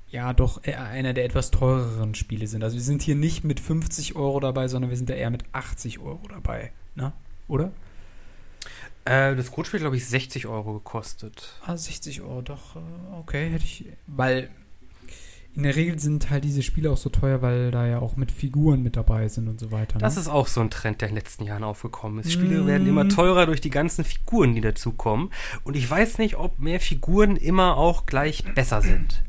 [0.09, 2.63] ja, doch eher einer der etwas teureren Spiele sind.
[2.63, 5.43] Also, wir sind hier nicht mit 50 Euro dabei, sondern wir sind da eher mit
[5.51, 6.71] 80 Euro dabei.
[6.95, 7.13] Ne?
[7.47, 7.71] Oder?
[9.05, 11.59] Äh, das Grundspiel, glaube ich, 60 Euro gekostet.
[11.65, 12.79] Ah, 60 Euro, doch, äh,
[13.19, 13.85] okay, hätte ich.
[14.07, 14.49] Weil
[15.55, 18.31] in der Regel sind halt diese Spiele auch so teuer, weil da ja auch mit
[18.31, 19.99] Figuren mit dabei sind und so weiter.
[19.99, 20.21] Das ne?
[20.21, 22.31] ist auch so ein Trend, der in den letzten Jahren aufgekommen ist.
[22.31, 22.67] Spiele Mm.
[22.67, 25.29] werden immer teurer durch die ganzen Figuren, die dazukommen.
[25.63, 29.23] Und ich weiß nicht, ob mehr Figuren immer auch gleich besser sind.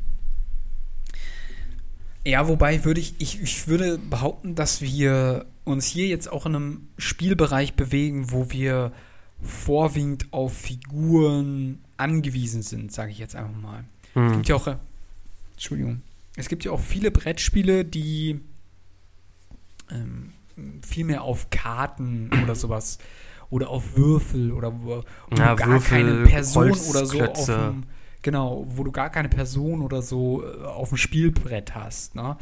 [2.25, 6.55] Ja, wobei würde ich, ich, ich würde behaupten, dass wir uns hier jetzt auch in
[6.55, 8.93] einem Spielbereich bewegen, wo wir
[9.41, 13.83] vorwiegend auf Figuren angewiesen sind, sage ich jetzt einfach mal.
[14.13, 14.31] Es Hm.
[14.33, 14.77] gibt ja auch, äh,
[15.53, 16.01] Entschuldigung,
[16.35, 18.39] es gibt ja auch viele Brettspiele, die
[19.91, 20.33] ähm,
[20.85, 22.97] viel mehr auf Karten oder sowas
[23.49, 27.83] oder auf Würfel oder wo, wo Ja, gar Würfel, keine Person oder so auf dem,
[28.21, 32.37] genau, wo du gar keine Person oder so äh, auf dem Spielbrett hast, ne?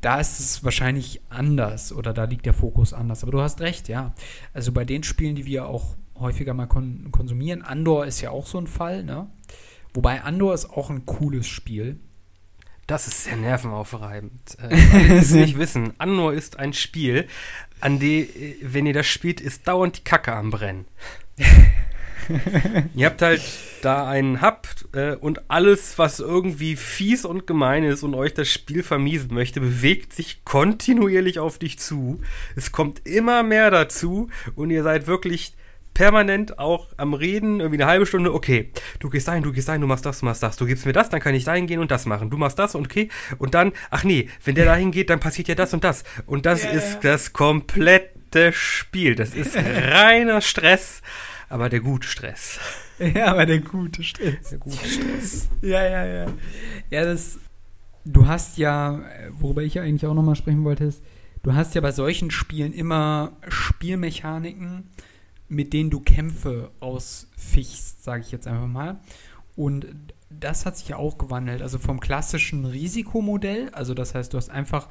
[0.00, 3.22] Da ist es wahrscheinlich anders oder da liegt der Fokus anders.
[3.22, 4.12] Aber du hast recht, ja.
[4.52, 8.46] Also bei den Spielen, die wir auch häufiger mal kon konsumieren, Andor ist ja auch
[8.46, 9.28] so ein Fall, ne?
[9.92, 12.00] Wobei Andor ist auch ein cooles Spiel.
[12.86, 14.58] Das ist sehr nervenaufreibend.
[14.60, 17.28] Äh, es nicht wissen, Annor ist ein Spiel,
[17.80, 20.86] an dem, äh, wenn ihr das spielt, ist dauernd die Kacke am Brennen.
[22.94, 23.42] Ihr habt halt
[23.82, 28.48] da einen Hub äh, und alles, was irgendwie fies und gemein ist und euch das
[28.48, 32.20] Spiel vermiesen möchte, bewegt sich kontinuierlich auf dich zu.
[32.56, 35.54] Es kommt immer mehr dazu und ihr seid wirklich
[35.94, 39.80] permanent auch am Reden, irgendwie eine halbe Stunde, okay, du gehst dahin, du gehst dahin,
[39.80, 41.80] du machst das, du machst das, du gibst mir das, dann kann ich dahin gehen
[41.80, 42.30] und das machen.
[42.30, 45.54] Du machst das okay, und dann, ach nee, wenn der dahin geht, dann passiert ja
[45.54, 46.04] das und das.
[46.26, 47.12] Und das ja, ist ja.
[47.12, 49.14] das komplette Spiel.
[49.14, 49.56] Das ist
[49.92, 51.00] reiner Stress,
[51.48, 52.58] aber der gute Stress.
[52.98, 54.50] Ja, aber der gute Stress.
[54.50, 55.48] Der gute Stress.
[55.62, 56.26] ja, ja, ja.
[56.90, 57.38] Ja, das,
[58.04, 59.00] du hast ja,
[59.32, 61.02] worüber ich ja eigentlich auch nochmal sprechen wollte, ist,
[61.42, 64.90] du hast ja bei solchen Spielen immer Spielmechaniken,
[65.54, 69.00] mit denen du Kämpfe ausfichst, sage ich jetzt einfach mal.
[69.56, 69.86] Und
[70.30, 71.62] das hat sich ja auch gewandelt.
[71.62, 74.88] Also vom klassischen Risikomodell, also das heißt, du hast einfach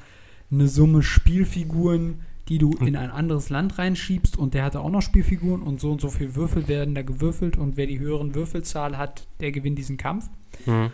[0.50, 5.00] eine Summe Spielfiguren, die du in ein anderes Land reinschiebst und der hatte auch noch
[5.00, 8.98] Spielfiguren und so und so viel Würfel werden da gewürfelt und wer die höheren Würfelzahl
[8.98, 10.28] hat, der gewinnt diesen Kampf.
[10.66, 10.90] Mhm.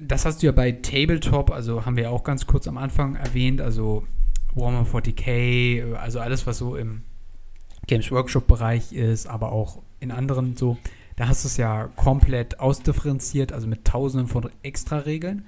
[0.00, 3.14] Das hast du ja bei Tabletop, also haben wir ja auch ganz kurz am Anfang
[3.14, 4.04] erwähnt, also
[4.54, 7.02] Warhammer 40k, also alles, was so im
[7.86, 10.76] Games Workshop-Bereich ist, aber auch in anderen so,
[11.16, 15.44] da hast du es ja komplett ausdifferenziert, also mit tausenden von Extra-Regeln.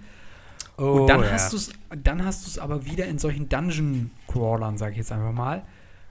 [0.79, 1.31] Oh, und dann ja.
[1.31, 1.71] hast du es,
[2.03, 5.63] dann hast du es aber wieder in solchen Dungeon-Crawlern, sage ich jetzt einfach mal,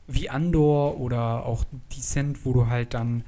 [0.08, 3.24] wie Andor oder auch Descent, wo du halt dann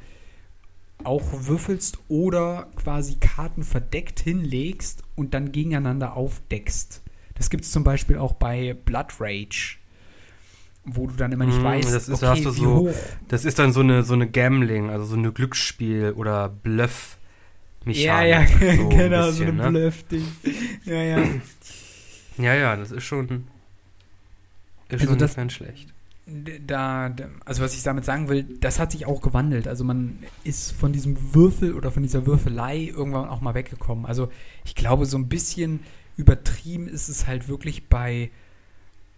[1.03, 7.03] auch würfelst oder quasi Karten verdeckt hinlegst und dann gegeneinander aufdeckst.
[7.35, 9.77] Das gibt es zum Beispiel auch bei Blood Rage
[10.87, 12.89] wo du dann immer nicht mm, weißt, das ist, okay, hast du so,
[13.27, 17.17] das ist dann so eine, so eine Gambling, also so eine Glücksspiel- oder Bluff-
[17.87, 18.05] Mechanik.
[18.05, 18.47] Ja, ja,
[18.77, 19.79] so genau, bisschen, so eine ne?
[19.79, 20.25] Bluff-Ding.
[20.85, 21.23] Ja, ja.
[22.37, 23.45] ja, ja, das ist schon,
[24.89, 25.93] ist also schon das, nicht schlecht.
[26.65, 29.67] Da, also was ich damit sagen will, das hat sich auch gewandelt.
[29.67, 34.05] Also man ist von diesem Würfel oder von dieser Würfelei irgendwann auch mal weggekommen.
[34.05, 34.29] Also
[34.65, 35.79] ich glaube, so ein bisschen
[36.17, 38.29] übertrieben ist es halt wirklich bei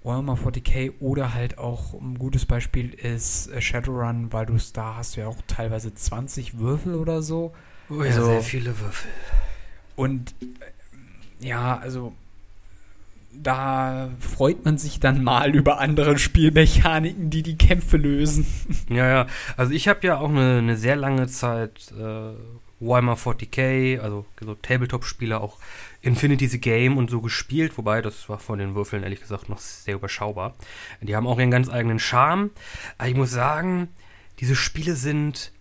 [0.03, 5.15] Warhammer 40k oder halt auch ein gutes Beispiel ist äh, Shadowrun, weil du da hast
[5.15, 7.53] du ja auch teilweise 20 Würfel oder so.
[7.89, 9.11] Oh ja, also, sehr viele Würfel.
[9.95, 12.13] Und äh, ja, also
[13.31, 18.45] da freut man sich dann mal über andere Spielmechaniken, die die Kämpfe lösen.
[18.89, 19.27] Ja, ja.
[19.55, 22.33] Also ich habe ja auch eine, eine, sehr lange Zeit äh,
[22.79, 25.59] Warhammer 40k, also so Tabletop-Spiele auch
[26.01, 29.57] Infinity the Game und so gespielt, wobei das war von den Würfeln ehrlich gesagt noch
[29.57, 30.55] sehr überschaubar.
[31.01, 32.51] Die haben auch ihren ganz eigenen Charme.
[32.97, 33.89] Aber ich muss sagen,
[34.39, 35.51] diese Spiele sind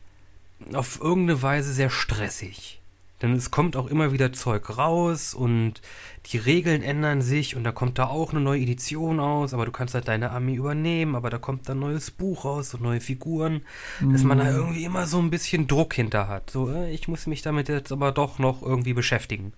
[0.72, 2.80] auf irgendeine Weise sehr stressig.
[3.20, 5.80] Denn es kommt auch immer wieder Zeug raus und
[6.26, 9.72] die Regeln ändern sich und da kommt da auch eine neue Edition aus, aber du
[9.72, 13.00] kannst halt deine Armee übernehmen, aber da kommt dann ein neues Buch raus und neue
[13.00, 13.62] Figuren,
[13.98, 14.12] mhm.
[14.12, 14.50] dass man da mhm.
[14.50, 16.50] irgendwie immer so ein bisschen Druck hinter hat.
[16.50, 19.52] So, äh, ich muss mich damit jetzt aber doch noch irgendwie beschäftigen.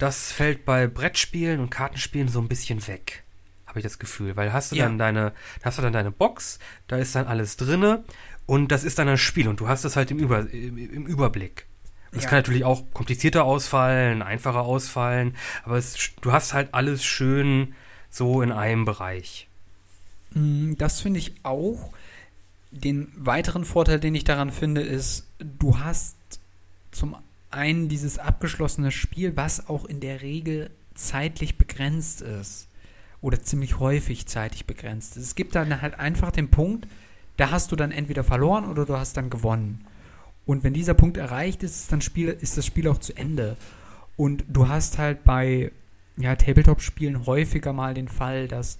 [0.00, 3.22] Das fällt bei Brettspielen und Kartenspielen so ein bisschen weg,
[3.66, 4.86] habe ich das Gefühl, weil hast du ja.
[4.86, 6.58] dann deine, hast du dann deine Box,
[6.88, 8.02] da ist dann alles drinne
[8.46, 11.66] und das ist dann ein Spiel und du hast es halt im, Über, im Überblick.
[12.12, 12.30] Das ja.
[12.30, 17.74] kann natürlich auch komplizierter ausfallen, einfacher ausfallen, aber es, du hast halt alles schön
[18.08, 19.48] so in einem Bereich.
[20.32, 21.92] Mm, das finde ich auch.
[22.70, 26.16] Den weiteren Vorteil, den ich daran finde, ist, du hast
[26.90, 27.16] zum
[27.50, 32.68] ein dieses abgeschlossene Spiel, was auch in der Regel zeitlich begrenzt ist.
[33.22, 35.24] Oder ziemlich häufig zeitlich begrenzt ist.
[35.24, 36.86] Es gibt dann halt einfach den Punkt,
[37.36, 39.84] da hast du dann entweder verloren oder du hast dann gewonnen.
[40.46, 43.56] Und wenn dieser Punkt erreicht ist, ist, dann Spiel, ist das Spiel auch zu Ende.
[44.16, 45.70] Und du hast halt bei
[46.16, 48.78] ja, Tabletop-Spielen häufiger mal den Fall, dass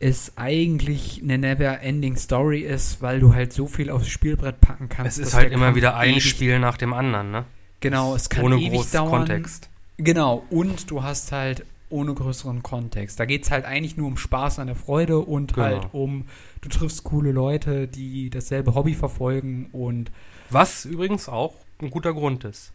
[0.00, 5.18] es eigentlich eine never-ending Story ist, weil du halt so viel aufs Spielbrett packen kannst.
[5.18, 7.44] Es ist halt immer wieder ein Spiel nach dem anderen, ne?
[7.80, 9.10] Genau, es kann ohne ewig dauern.
[9.10, 9.68] Kontext.
[9.98, 13.18] Genau, und du hast halt ohne größeren Kontext.
[13.18, 15.66] Da geht es halt eigentlich nur um Spaß an der Freude und genau.
[15.66, 16.26] halt um,
[16.60, 20.10] du triffst coole Leute, die dasselbe Hobby verfolgen und.
[20.50, 22.72] Was übrigens auch ein guter Grund ist.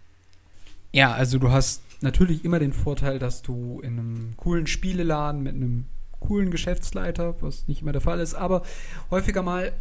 [0.91, 5.55] Ja, also du hast natürlich immer den Vorteil, dass du in einem coolen Spieleladen mit
[5.55, 5.85] einem
[6.19, 8.63] coolen Geschäftsleiter, was nicht immer der Fall ist, aber
[9.11, 9.73] häufiger mal,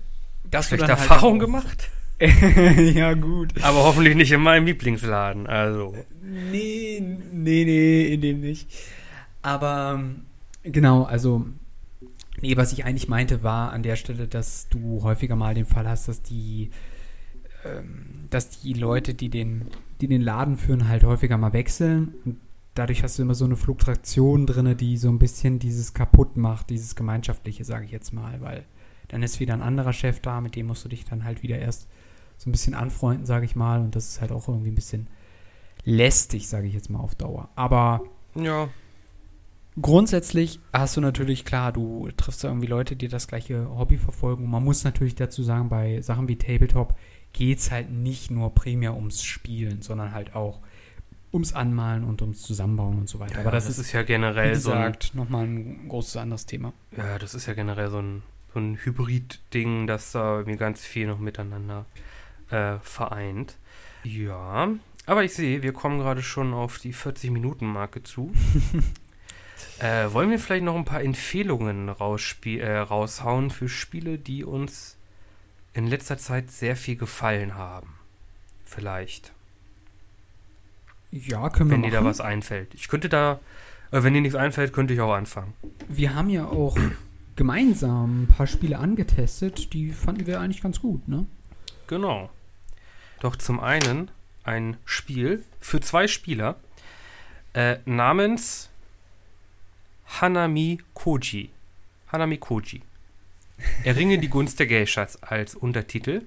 [0.50, 1.90] dass Schlechte halt Erfahrung gemacht?
[2.94, 3.52] ja, gut.
[3.62, 5.94] Aber hoffentlich nicht in meinem Lieblingsladen, also.
[6.22, 7.00] Nee,
[7.32, 8.68] nee, nee, in dem nicht.
[9.42, 10.02] Aber
[10.62, 11.46] genau, also
[12.40, 15.88] nee, was ich eigentlich meinte, war an der Stelle, dass du häufiger mal den Fall
[15.88, 16.70] hast, dass die
[17.64, 19.66] ähm, dass die Leute, die den,
[20.00, 22.14] die den Laden führen, halt häufiger mal wechseln.
[22.24, 22.38] Und
[22.74, 26.70] dadurch hast du immer so eine Fluktuation drin, die so ein bisschen dieses kaputt macht,
[26.70, 28.64] dieses Gemeinschaftliche, sage ich jetzt mal, weil
[29.08, 31.58] dann ist wieder ein anderer Chef da, mit dem musst du dich dann halt wieder
[31.58, 31.88] erst
[32.42, 33.80] so ein bisschen anfreunden, sage ich mal.
[33.80, 35.06] Und das ist halt auch irgendwie ein bisschen
[35.84, 37.48] lästig, sage ich jetzt mal auf Dauer.
[37.54, 38.02] Aber
[38.34, 38.68] Ja.
[39.80, 44.44] grundsätzlich hast du natürlich, klar, du triffst da irgendwie Leute, die das gleiche Hobby verfolgen.
[44.44, 46.94] Und man muss natürlich dazu sagen, bei Sachen wie Tabletop
[47.32, 50.60] geht es halt nicht nur primär ums Spielen, sondern halt auch
[51.32, 53.40] ums Anmalen und ums Zusammenbauen und so weiter.
[53.40, 56.72] Aber das, ist, ja wie generell so ein, gesagt, nochmal ein großes anderes Thema.
[56.96, 58.22] ja, das ist ja generell so ein,
[58.52, 61.86] so ein Hybrid-Ding, das da irgendwie ganz viel noch miteinander
[62.52, 63.56] äh, vereint.
[64.04, 64.68] Ja,
[65.06, 68.32] aber ich sehe, wir kommen gerade schon auf die 40-Minuten-Marke zu.
[69.78, 74.96] äh, wollen wir vielleicht noch ein paar Empfehlungen äh, raushauen für Spiele, die uns
[75.74, 77.94] in letzter Zeit sehr viel gefallen haben?
[78.64, 79.32] Vielleicht.
[81.10, 82.10] Ja, können wir wenn dir da machen.
[82.10, 82.74] was einfällt.
[82.74, 83.40] Ich könnte da,
[83.90, 85.52] äh, wenn dir nichts einfällt, könnte ich auch anfangen.
[85.88, 86.78] Wir haben ja auch
[87.36, 91.26] gemeinsam ein paar Spiele angetestet, die fanden wir eigentlich ganz gut, ne?
[91.86, 92.30] Genau.
[93.22, 94.10] Doch zum einen
[94.42, 96.56] ein Spiel für zwei Spieler
[97.52, 98.68] äh, namens
[100.20, 101.50] Hanami Koji.
[102.08, 102.82] Hanami Koji.
[103.84, 106.22] Erringe die Gunst der Geishas als Untertitel,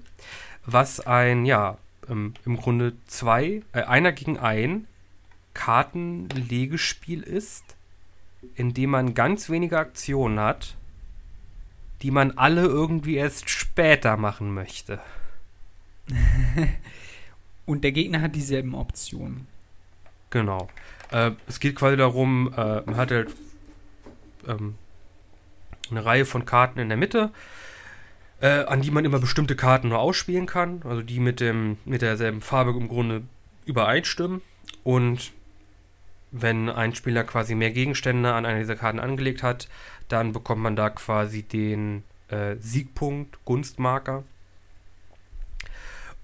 [0.64, 1.76] was ein, ja,
[2.08, 4.86] ähm, im Grunde zwei, äh, einer gegen ein
[5.52, 7.76] Kartenlegespiel ist,
[8.54, 10.76] in dem man ganz wenige Aktionen hat,
[12.00, 14.98] die man alle irgendwie erst später machen möchte.
[17.66, 19.46] Und der Gegner hat dieselben Optionen.
[20.30, 20.68] Genau.
[21.10, 23.34] Äh, es geht quasi darum, äh, man hat halt
[24.46, 24.76] ähm,
[25.90, 27.30] eine Reihe von Karten in der Mitte,
[28.40, 32.02] äh, an die man immer bestimmte Karten nur ausspielen kann, also die mit dem mit
[32.02, 33.22] derselben Farbe im Grunde
[33.64, 34.42] übereinstimmen.
[34.84, 35.32] Und
[36.30, 39.68] wenn ein Spieler quasi mehr Gegenstände an einer dieser Karten angelegt hat,
[40.08, 44.24] dann bekommt man da quasi den äh, Siegpunkt, Gunstmarker.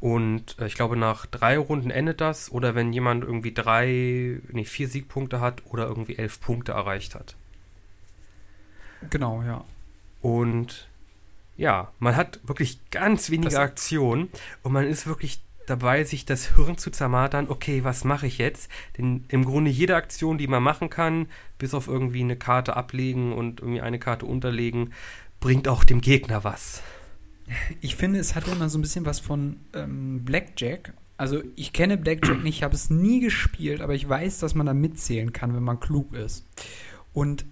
[0.02, 2.50] Und äh, ich glaube, nach drei Runden endet das.
[2.50, 7.36] Oder wenn jemand irgendwie drei, nee, vier Siegpunkte hat oder irgendwie elf Punkte erreicht hat.
[9.10, 9.64] Genau, ja.
[10.20, 10.88] Und
[11.56, 14.28] ja, man hat wirklich ganz wenige Das- Aktionen
[14.64, 17.48] und man ist wirklich dabei, sich das Hirn zu zermartern.
[17.48, 18.68] Okay, was mache ich jetzt?
[18.98, 21.28] Denn im Grunde jede Aktion, die man machen kann,
[21.58, 24.92] bis auf irgendwie eine Karte ablegen und irgendwie eine Karte unterlegen,
[25.38, 26.82] bringt auch dem Gegner was.
[27.80, 30.94] Ich finde, es hat immer so ein bisschen was von ähm, Blackjack.
[31.16, 34.66] Also ich kenne Blackjack nicht, ich habe es nie gespielt, aber ich weiß, dass man
[34.66, 36.46] da mitzählen kann, wenn man klug ist.
[37.12, 37.44] Und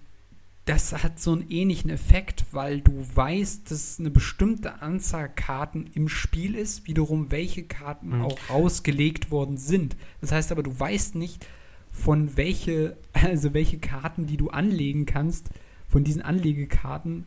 [0.65, 6.07] das hat so einen ähnlichen Effekt, weil du weißt, dass eine bestimmte Anzahl Karten im
[6.07, 8.21] Spiel ist, wiederum welche Karten Mhm.
[8.21, 9.95] auch rausgelegt worden sind.
[10.21, 11.45] Das heißt aber, du weißt nicht,
[11.91, 15.49] von welche, also welche Karten, die du anlegen kannst,
[15.87, 17.25] von diesen Anlegekarten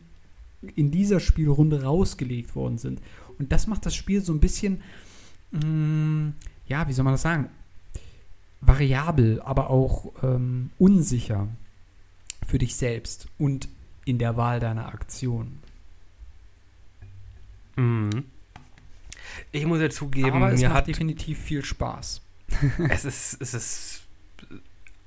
[0.75, 3.01] in dieser Spielrunde rausgelegt worden sind.
[3.37, 4.81] Und das macht das Spiel so ein bisschen,
[5.51, 6.33] mh,
[6.67, 7.49] ja, wie soll man das sagen?
[8.61, 11.47] Variabel, aber auch ähm, unsicher
[12.45, 13.67] für dich selbst und
[14.05, 15.59] in der Wahl deiner Aktion.
[17.75, 18.25] Mhm.
[19.51, 22.21] Ich muss ja zugeben, aber es mir macht hat definitiv viel Spaß.
[22.89, 24.01] es ist, es ist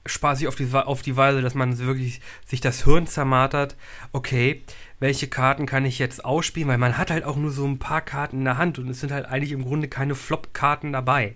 [0.08, 3.76] spaßig auf die, auf die Weise, dass man wirklich sich das Hirn zermartert.
[4.12, 4.62] Okay,
[5.00, 6.68] welche Karten kann ich jetzt ausspielen?
[6.68, 9.00] Weil man hat halt auch nur so ein paar Karten in der Hand und es
[9.00, 11.34] sind halt eigentlich im Grunde keine Flop-Karten dabei.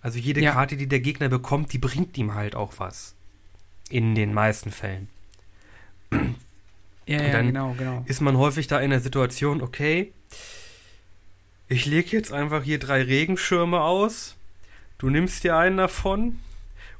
[0.00, 0.52] Also jede Ja.
[0.52, 3.14] Karte, die der Gegner bekommt, die bringt ihm halt auch was.
[3.88, 5.08] In den meisten Fällen.
[7.06, 8.04] Ja, ja, dann genau, genau.
[8.06, 10.12] Ist man häufig da in der Situation, okay,
[11.68, 14.36] ich lege jetzt einfach hier drei Regenschirme aus,
[14.98, 16.38] du nimmst dir einen davon,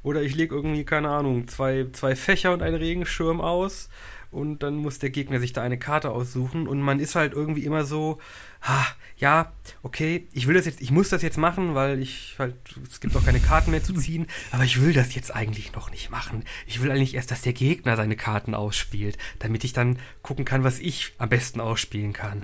[0.03, 3.89] oder ich lege irgendwie, keine Ahnung, zwei, zwei Fächer und einen Regenschirm aus
[4.33, 7.65] und dann muss der Gegner sich da eine Karte aussuchen und man ist halt irgendwie
[7.65, 8.19] immer so,
[8.61, 8.85] ha,
[9.17, 12.55] ja, okay, ich will das jetzt, ich muss das jetzt machen, weil ich halt,
[12.89, 15.91] es gibt auch keine Karten mehr zu ziehen, aber ich will das jetzt eigentlich noch
[15.91, 16.43] nicht machen.
[16.67, 20.63] Ich will eigentlich erst, dass der Gegner seine Karten ausspielt, damit ich dann gucken kann,
[20.63, 22.43] was ich am besten ausspielen kann.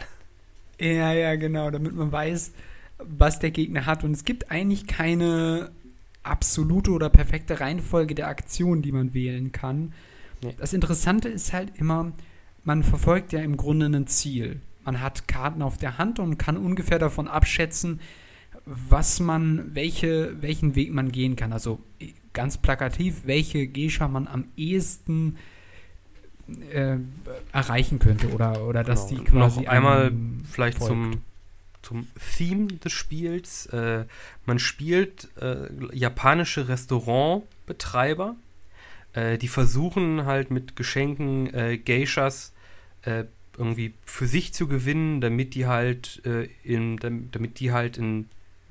[0.79, 2.53] Ja, ja, genau, damit man weiß,
[2.99, 4.03] was der Gegner hat.
[4.03, 5.71] Und es gibt eigentlich keine
[6.23, 9.93] absolute oder perfekte Reihenfolge der Aktionen, die man wählen kann.
[10.43, 10.53] Nee.
[10.57, 12.11] Das Interessante ist halt immer,
[12.63, 14.61] man verfolgt ja im Grunde ein Ziel.
[14.83, 17.99] Man hat Karten auf der Hand und kann ungefähr davon abschätzen,
[18.65, 21.53] was man, welche, welchen Weg man gehen kann.
[21.53, 25.37] Also äh, ganz plakativ, welche Gescha man am ehesten
[26.71, 26.97] äh,
[27.51, 29.21] erreichen könnte oder, oder dass Genau.
[29.21, 30.11] die quasi Noch einmal
[30.51, 30.91] Vielleicht folgt.
[30.91, 31.21] zum,
[31.89, 33.65] zum Theme des Spiels.
[33.67, 34.05] Äh,
[34.45, 38.35] man spielt äh, japanische Restaurantbetreiber,
[39.13, 42.53] äh, die versuchen halt mit Geschenken äh, Geishas
[43.01, 43.23] äh,
[43.57, 46.21] irgendwie für sich zu gewinnen, damit die halt
[46.63, 48.29] in, damit die halt in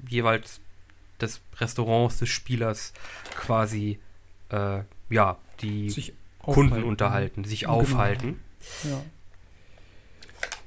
[0.09, 0.61] jeweils
[1.21, 2.95] des Restaurants des Spielers
[3.37, 3.99] quasi
[4.51, 6.89] ja die Sich Kunden aufhalten.
[6.89, 7.73] unterhalten, sich Genau.
[7.81, 8.41] aufhalten.
[8.85, 9.03] Ja.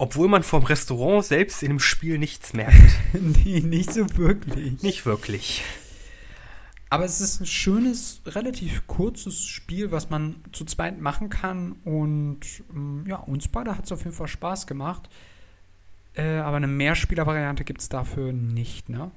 [0.01, 2.73] Obwohl man vom Restaurant selbst in dem Spiel nichts merkt.
[3.13, 4.81] nee, nicht so wirklich.
[4.81, 5.61] Nicht wirklich.
[6.89, 11.73] Aber es ist ein schönes, relativ kurzes Spiel, was man zu zweit machen kann.
[11.85, 12.39] Und
[12.73, 15.07] ähm, ja, uns beide hat es auf jeden Fall Spaß gemacht.
[16.15, 19.11] Äh, aber eine Mehrspieler-Variante gibt es dafür nicht, ne?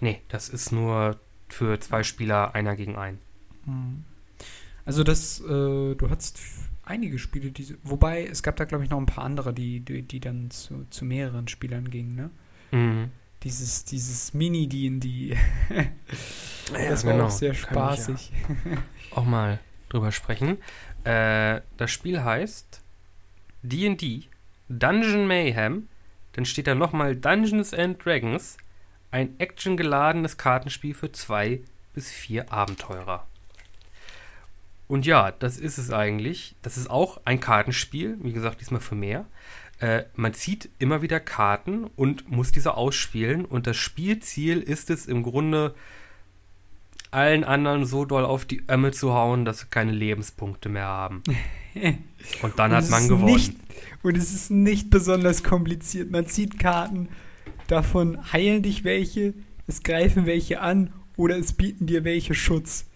[0.00, 1.18] Nee, das ist nur
[1.48, 3.18] für zwei Spieler einer gegen einen.
[3.64, 4.04] Hm.
[4.84, 8.90] Also das, äh, du hattest f- einige Spiele, diese, wobei es gab da glaube ich
[8.90, 12.30] noch ein paar andere, die, die, die dann zu, zu mehreren Spielern gingen, ne?
[12.70, 13.10] Mhm.
[13.44, 15.36] Dieses, dieses Mini-D&D,
[16.72, 17.26] Ja, das war genau.
[17.26, 18.32] auch sehr spaßig.
[19.12, 20.58] auch mal drüber sprechen.
[21.04, 22.82] Äh, das Spiel heißt
[23.62, 24.24] D&D
[24.68, 25.88] Dungeon Mayhem.
[26.32, 28.56] Dann steht da nochmal Dungeons and Dragons.
[29.10, 31.62] Ein actiongeladenes Kartenspiel für zwei
[31.94, 33.26] bis vier Abenteurer.
[34.88, 36.56] Und ja, das ist es eigentlich.
[36.62, 38.16] Das ist auch ein Kartenspiel.
[38.20, 39.26] Wie gesagt, diesmal für mehr.
[39.80, 43.44] Äh, man zieht immer wieder Karten und muss diese ausspielen.
[43.44, 45.74] Und das Spielziel ist es im Grunde,
[47.10, 51.22] allen anderen so doll auf die Ömme zu hauen, dass sie keine Lebenspunkte mehr haben.
[52.42, 53.32] Und dann Und hat man gewonnen.
[53.32, 53.54] Nicht,
[54.02, 56.10] und es ist nicht besonders kompliziert.
[56.10, 57.08] Man zieht Karten,
[57.68, 59.34] davon heilen dich welche,
[59.68, 62.87] es greifen welche an oder es bieten dir welche Schutz.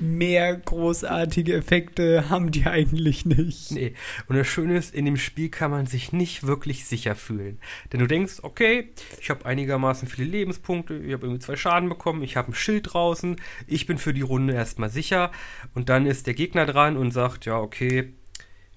[0.00, 3.72] Mehr großartige Effekte haben die eigentlich nicht.
[3.72, 3.94] Nee.
[4.26, 7.58] Und das Schöne ist, in dem Spiel kann man sich nicht wirklich sicher fühlen.
[7.92, 8.88] Denn du denkst, okay,
[9.20, 12.94] ich habe einigermaßen viele Lebenspunkte, ich habe irgendwie zwei Schaden bekommen, ich habe ein Schild
[12.94, 13.36] draußen,
[13.66, 15.30] ich bin für die Runde erstmal sicher.
[15.74, 18.14] Und dann ist der Gegner dran und sagt, ja, okay,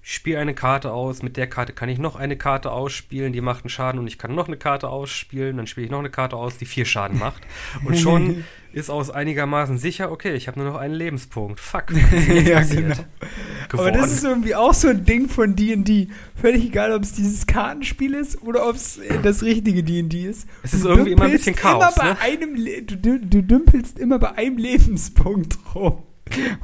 [0.06, 3.40] ich spiele eine Karte aus, mit der Karte kann ich noch eine Karte ausspielen, die
[3.40, 6.10] macht einen Schaden und ich kann noch eine Karte ausspielen, dann spiele ich noch eine
[6.10, 7.42] Karte aus, die vier Schaden macht.
[7.84, 11.60] Und schon ist aus einigermaßen sicher, okay, ich habe nur noch einen Lebenspunkt.
[11.60, 11.86] Fuck.
[12.44, 12.94] ja, genau.
[13.72, 16.08] Aber das ist irgendwie auch so ein Ding von D&D.
[16.34, 20.46] Völlig egal, ob es dieses Kartenspiel ist oder ob es äh, das richtige D&D ist.
[20.62, 22.20] Es ist Du irgendwie immer ein bisschen Chaos, Immer ne?
[22.20, 22.56] einem
[22.86, 26.02] du, du, du dümpelst immer bei einem Lebenspunkt rum.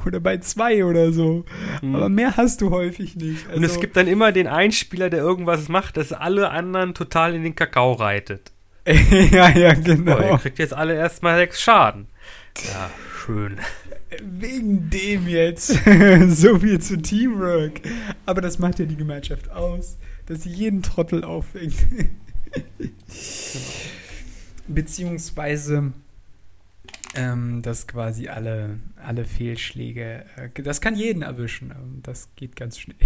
[0.05, 1.45] Oder bei zwei oder so.
[1.81, 1.95] Mhm.
[1.95, 3.47] Aber mehr hast du häufig nicht.
[3.53, 7.33] Und es Also- gibt dann immer den Einspieler, der irgendwas macht, das alle anderen total
[7.33, 8.51] in den Kakao reitet.
[9.31, 10.37] ja, ja, Oh, ihr genau.
[10.37, 12.07] kriegt jetzt alle erstmal sechs Schaden.
[12.65, 12.89] Ja,
[13.25, 13.57] schön.
[14.21, 15.67] Wegen dem jetzt.
[16.27, 17.81] so viel zu Teamwork.
[18.25, 21.75] Aber das macht ja die Gemeinschaft aus, dass sie jeden Trottel auffängt.
[24.67, 25.93] Beziehungsweise,
[27.15, 31.71] ähm, dass quasi alle, alle Fehlschläge, äh, das kann jeden erwischen.
[31.71, 32.97] ähm, Das geht ganz schnell.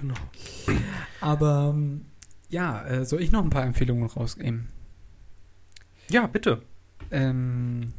[0.00, 0.14] Genau.
[1.20, 2.06] Aber ähm,
[2.48, 4.68] ja, äh, soll ich noch ein paar Empfehlungen rausgeben?
[6.10, 6.62] Ja, bitte.
[7.10, 7.92] Ähm,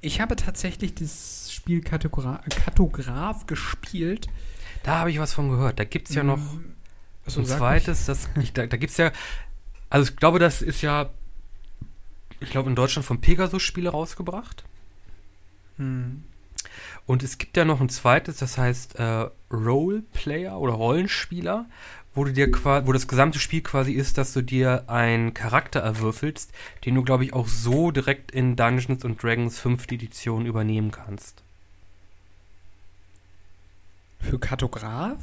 [0.00, 4.28] ich habe tatsächlich das Spiel Kartogra Kartograf gespielt.
[4.82, 5.78] Da habe ich was von gehört.
[5.78, 6.74] Da gibt es ja noch Mm,
[7.26, 8.06] achso, ein zweites.
[8.06, 9.12] Das, ich, da da gibt es ja.
[9.90, 11.10] Also, ich glaube, das ist ja.
[12.40, 14.64] Ich glaube, in Deutschland von Pegasus Spiele rausgebracht.
[15.78, 16.24] Hm.
[17.06, 21.66] Und es gibt ja noch ein zweites, das heißt äh, Roleplayer oder Rollenspieler,
[22.14, 25.80] wo du dir qua- wo das gesamte Spiel quasi ist, dass du dir einen Charakter
[25.80, 26.52] erwürfelst,
[26.84, 29.90] den du, glaube ich, auch so direkt in Dungeons and Dragons 5.
[29.92, 31.42] Edition übernehmen kannst.
[34.20, 35.18] Für Kartograf?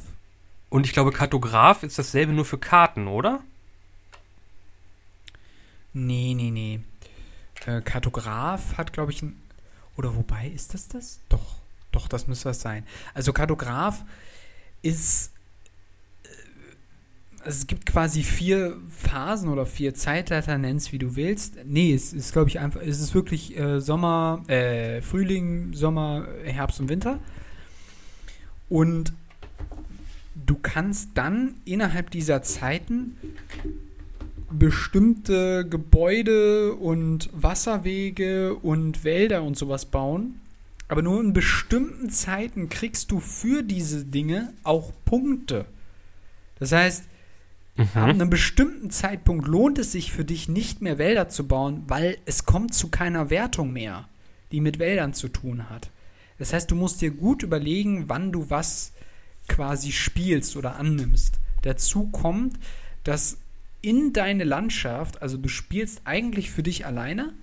[0.70, 3.42] Und ich glaube, Kartograf ist dasselbe nur für Karten, oder?
[5.94, 6.80] Nee, nee, nee.
[7.66, 9.42] Äh, Kartograf hat, glaube ich, ein.
[9.98, 11.20] Oder wobei, ist das das?
[11.30, 11.56] Doch,
[11.92, 12.86] doch, das müsste das sein.
[13.14, 14.04] Also Kartograf
[14.82, 15.32] ist.
[17.44, 21.58] Also es gibt quasi vier Phasen oder vier Zeitleiter, nenn's wie du willst.
[21.66, 26.80] Nee, es ist, glaube ich, einfach, es ist wirklich äh, Sommer, äh, Frühling, Sommer, Herbst
[26.80, 27.20] und Winter.
[28.70, 29.14] Und
[30.46, 33.18] du kannst dann innerhalb dieser Zeiten
[34.52, 40.40] bestimmte Gebäude und Wasserwege und Wälder und sowas bauen.
[40.90, 45.66] Aber nur in bestimmten Zeiten kriegst du für diese Dinge auch Punkte.
[46.60, 47.06] Das heißt,
[47.78, 52.18] ab einem bestimmten Zeitpunkt lohnt es sich für dich nicht mehr Wälder zu bauen, weil
[52.26, 54.08] es kommt zu keiner Wertung mehr,
[54.52, 55.90] die mit Wäldern zu tun hat.
[56.38, 58.94] Das heißt, du musst dir gut überlegen, wann du was
[59.48, 61.40] quasi spielst oder annimmst.
[61.62, 62.58] Dazu kommt,
[63.04, 63.38] dass
[63.82, 67.34] in deine Landschaft, also du spielst eigentlich für dich alleine,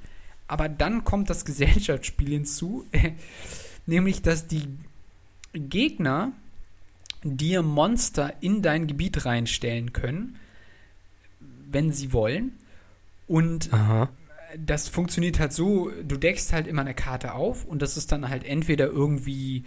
[0.46, 2.86] aber dann kommt das Gesellschaftsspiel hinzu,
[3.86, 4.66] nämlich dass die
[5.52, 6.32] Gegner
[7.36, 10.36] dir Monster in dein Gebiet reinstellen können,
[11.70, 12.52] wenn sie wollen.
[13.26, 14.08] Und Aha.
[14.56, 18.28] das funktioniert halt so, du deckst halt immer eine Karte auf und das ist dann
[18.28, 19.64] halt entweder irgendwie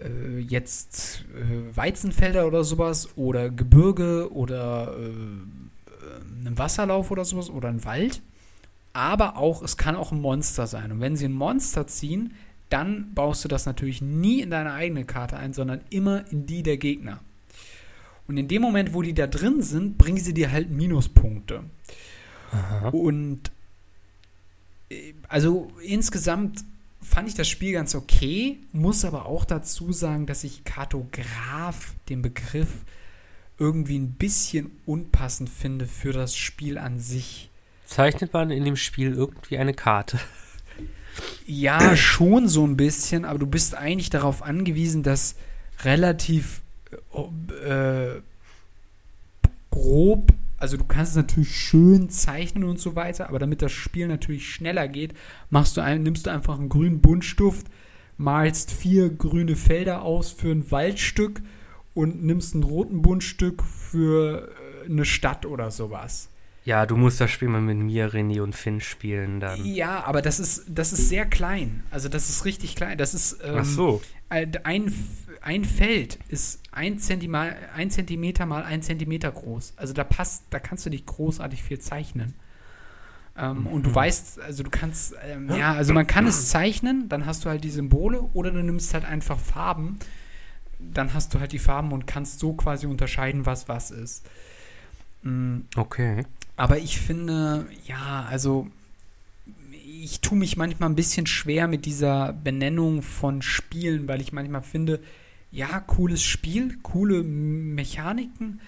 [0.00, 7.68] äh, jetzt äh, Weizenfelder oder sowas oder Gebirge oder äh, ein Wasserlauf oder sowas oder
[7.68, 8.20] ein Wald.
[8.92, 10.92] Aber auch, es kann auch ein Monster sein.
[10.92, 12.34] Und wenn sie ein Monster ziehen,
[12.72, 16.62] dann baust du das natürlich nie in deine eigene Karte ein, sondern immer in die
[16.62, 17.20] der Gegner.
[18.26, 21.64] Und in dem Moment, wo die da drin sind, bringen sie dir halt Minuspunkte.
[22.50, 22.88] Aha.
[22.88, 23.50] Und
[24.90, 26.64] äh, also insgesamt
[27.02, 32.22] fand ich das Spiel ganz okay, muss aber auch dazu sagen, dass ich Kartograf, den
[32.22, 32.70] Begriff,
[33.58, 37.50] irgendwie ein bisschen unpassend finde für das Spiel an sich.
[37.84, 40.18] Zeichnet man in dem Spiel irgendwie eine Karte?
[41.46, 45.34] Ja, schon so ein bisschen, aber du bist eigentlich darauf angewiesen, dass
[45.84, 46.62] relativ
[47.64, 48.20] äh,
[49.70, 54.06] grob, also du kannst es natürlich schön zeichnen und so weiter, aber damit das Spiel
[54.06, 55.14] natürlich schneller geht,
[55.50, 57.66] machst du ein, nimmst du einfach einen grünen Buntstift,
[58.16, 61.42] malst vier grüne Felder aus für ein Waldstück
[61.94, 64.48] und nimmst einen roten Buntstück für
[64.84, 66.28] äh, eine Stadt oder sowas.
[66.64, 69.64] Ja, du musst das Spiel mal mit mir, René und Finn spielen dann.
[69.64, 71.82] Ja, aber das ist, das ist sehr klein.
[71.90, 72.98] Also das ist richtig klein.
[72.98, 74.00] Das ist ähm, Ach so.
[74.28, 74.92] ein,
[75.40, 79.74] ein Feld ist ein Zentimeter, ein Zentimeter mal ein Zentimeter groß.
[79.76, 82.34] Also da passt, da kannst du nicht großartig viel zeichnen.
[83.36, 83.94] Ähm, Und du Mhm.
[83.96, 87.64] weißt, also du kannst, ähm, ja, also man kann es zeichnen, dann hast du halt
[87.64, 89.98] die Symbole oder du nimmst halt einfach Farben.
[90.78, 94.24] Dann hast du halt die Farben und kannst so quasi unterscheiden, was was ist.
[95.22, 96.24] Mm, Okay.
[96.56, 98.68] Aber ich finde, ja, also
[100.02, 104.62] ich tue mich manchmal ein bisschen schwer mit dieser Benennung von Spielen, weil ich manchmal
[104.62, 105.00] finde,
[105.50, 108.60] ja, cooles Spiel, coole Mechaniken,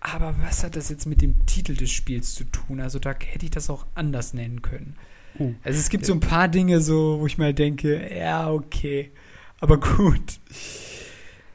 [0.00, 2.80] aber was hat das jetzt mit dem Titel des Spiels zu tun?
[2.80, 4.96] Also da hätte ich das auch anders nennen können.
[5.38, 5.54] Uh.
[5.62, 9.10] Also es gibt so ein paar Dinge so, wo ich mal denke, ja, okay,
[9.60, 10.40] aber gut.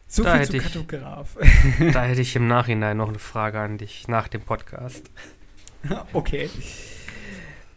[0.08, 1.38] So Da viel zu hätte ich- Kartograf.
[1.94, 5.12] Da hätte ich im Nachhinein noch eine Frage an dich nach dem Podcast.
[6.14, 6.50] Okay.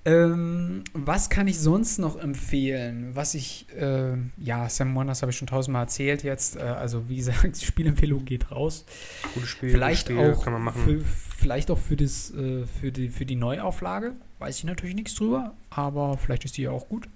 [0.06, 3.10] Ähm, was kann ich sonst noch empfehlen?
[3.14, 6.56] Was ich, äh, ja, Sam Wonders habe ich schon tausendmal erzählt jetzt.
[6.56, 8.86] Äh, also, wie gesagt, die Spielempfehlung geht raus.
[9.34, 9.70] Gutes Spiel.
[9.70, 10.82] vielleicht, Spiel, auch kann man machen.
[10.82, 14.12] Für, vielleicht auch für, das, äh, für, die, für die Neuauflage.
[14.38, 17.06] Weiß ich natürlich nichts drüber, aber vielleicht ist die ja auch gut.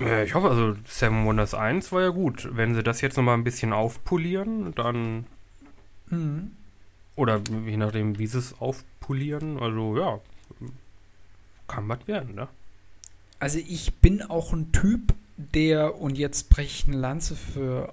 [0.00, 2.48] Äh, ich hoffe, also Seven Wonders 1 war ja gut.
[2.52, 5.26] Wenn sie das jetzt nochmal ein bisschen aufpolieren, dann.
[6.08, 6.52] Mhm.
[7.20, 10.20] Oder je nachdem, wie sie es aufpolieren, also ja.
[11.68, 12.48] Kann was werden, ne?
[13.38, 17.92] Also, ich bin auch ein Typ, der, und jetzt breche ich eine Lanze für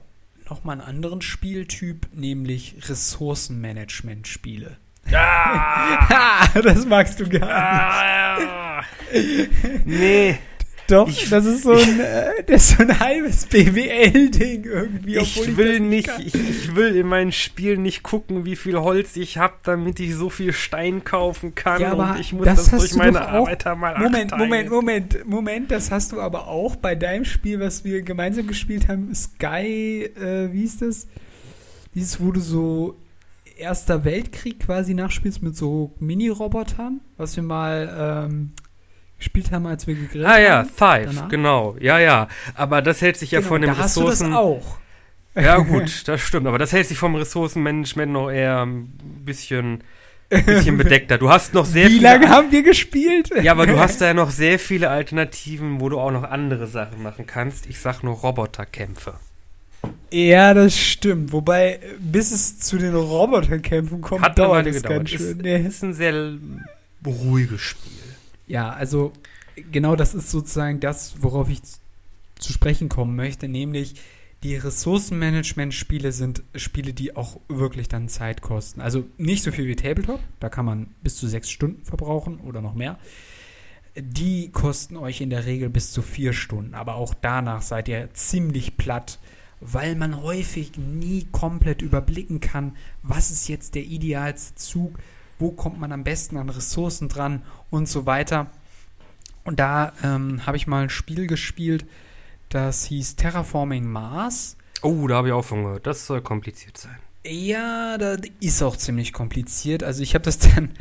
[0.49, 4.77] nochmal einen anderen Spieltyp, nämlich Ressourcenmanagement-Spiele.
[5.11, 6.47] Ah!
[6.63, 8.47] Das magst du gar nicht.
[8.49, 8.83] ah!
[9.83, 10.37] nee,
[10.87, 15.19] Doch, Ich- das ist so ein, äh, das ist so ein halbes BWL-Ding irgendwie.
[15.19, 16.21] obwohl ich will nicht, kann.
[16.21, 20.15] ich, ich will in meinem Spiel nicht gucken, wie viel Holz ich habe, damit ich
[20.15, 23.21] so viel Stein kaufen kann Ja, aber und ich muss das das, durch du meine
[23.27, 24.49] auch- Arbeiter mal Moment, achteilen.
[24.49, 28.87] Moment, Moment, Moment, das hast du aber auch bei deinem Spiel, was wir gemeinsam gespielt
[28.87, 31.07] haben, Sky, äh, wie ist das?
[31.95, 32.95] Dieses, wo du so
[33.57, 38.51] Erster Weltkrieg quasi nachspielst mit so Mini-Robotern, was wir mal ähm,
[39.17, 40.69] gespielt haben, als wir gegrillt Ah ja, haben.
[40.69, 41.29] Five, danach.
[41.29, 41.75] genau.
[41.79, 42.27] Ja, ja.
[42.55, 44.33] Aber das hält sich ja Genau, von dem da hast du das Ressourcen.
[44.33, 44.77] auch.
[45.35, 46.47] Ja, gut, das stimmt.
[46.47, 48.87] Aber das hält sich vom Ressourcenmanagement noch eher ein
[49.25, 49.83] bisschen,
[50.29, 51.17] bisschen bedeckter.
[51.17, 53.29] Du hast noch sehr Wie lange haben wir gespielt?
[53.41, 56.67] Ja, aber du hast da ja noch sehr viele Alternativen, wo du auch noch andere
[56.67, 57.67] Sachen machen kannst.
[57.67, 59.15] Ich sag nur Roboterkämpfe.
[60.11, 61.31] Ja, das stimmt.
[61.31, 65.19] Wobei, bis es zu den Roboterkämpfen kommt, Hat dauert es ganz schön.
[65.37, 65.59] Ist, Nee.
[65.67, 66.33] ist ein sehr
[67.05, 67.91] ruhiges Spiel.
[68.47, 69.13] Ja, also
[69.71, 71.61] genau das ist sozusagen das, worauf ich
[72.35, 73.95] zu sprechen kommen möchte, nämlich
[74.43, 78.81] die Ressourcenmanagement-Spiele sind Spiele, die auch wirklich dann Zeit kosten.
[78.81, 82.61] Also nicht so viel wie Tabletop, da kann man bis zu sechs Stunden verbrauchen oder
[82.61, 82.99] noch mehr.
[83.95, 88.13] Die kosten euch in der Regel bis zu vier Stunden, aber auch danach seid ihr
[88.13, 89.17] ziemlich platt,
[89.59, 94.99] weil man häufig nie komplett überblicken kann, was ist jetzt der idealste Zug,
[95.39, 98.47] wo kommt man am besten an Ressourcen dran und so weiter.
[99.43, 101.85] Und da ähm, habe ich mal ein Spiel gespielt,
[102.49, 104.57] das hieß Terraforming Mars.
[104.81, 105.87] Oh, da habe ich auch von gehört.
[105.87, 106.97] Das soll kompliziert sein.
[107.25, 109.83] Ja, das ist auch ziemlich kompliziert.
[109.83, 110.71] Also ich habe das dann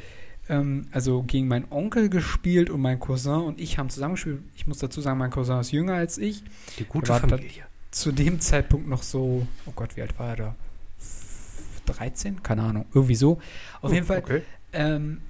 [0.48, 4.42] ähm, also gegen meinen Onkel gespielt und mein Cousin und ich haben zusammengespielt.
[4.56, 6.42] Ich muss dazu sagen, mein Cousin ist jünger als ich.
[6.78, 7.64] Die gute Familie.
[7.90, 10.54] Zu dem Zeitpunkt noch so, oh Gott, wie alt war er da?
[11.86, 13.32] 13, keine Ahnung, irgendwie so.
[13.80, 14.42] Auf Oh, jeden Fall, okay.
[14.72, 15.20] ähm,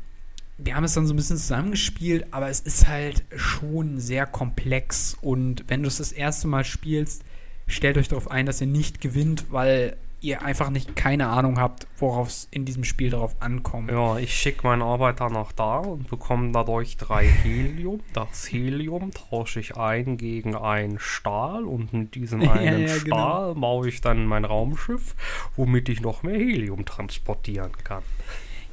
[0.59, 5.17] wir haben es dann so ein bisschen zusammengespielt, aber es ist halt schon sehr komplex
[5.21, 7.23] und wenn du es das erste Mal spielst,
[7.67, 9.97] stellt euch darauf ein, dass ihr nicht gewinnt, weil
[10.27, 13.91] ihr einfach nicht keine Ahnung habt, worauf es in diesem Spiel darauf ankommt.
[13.91, 18.01] Ja, ich schicke meinen Arbeiter nach da und bekomme dadurch drei Helium.
[18.13, 23.17] Das Helium tausche ich ein gegen einen Stahl und mit diesem Ja, einen ja, genau.
[23.17, 25.15] Stahl baue ich dann mein Raumschiff,
[25.57, 28.03] womit ich noch mehr Helium transportieren kann.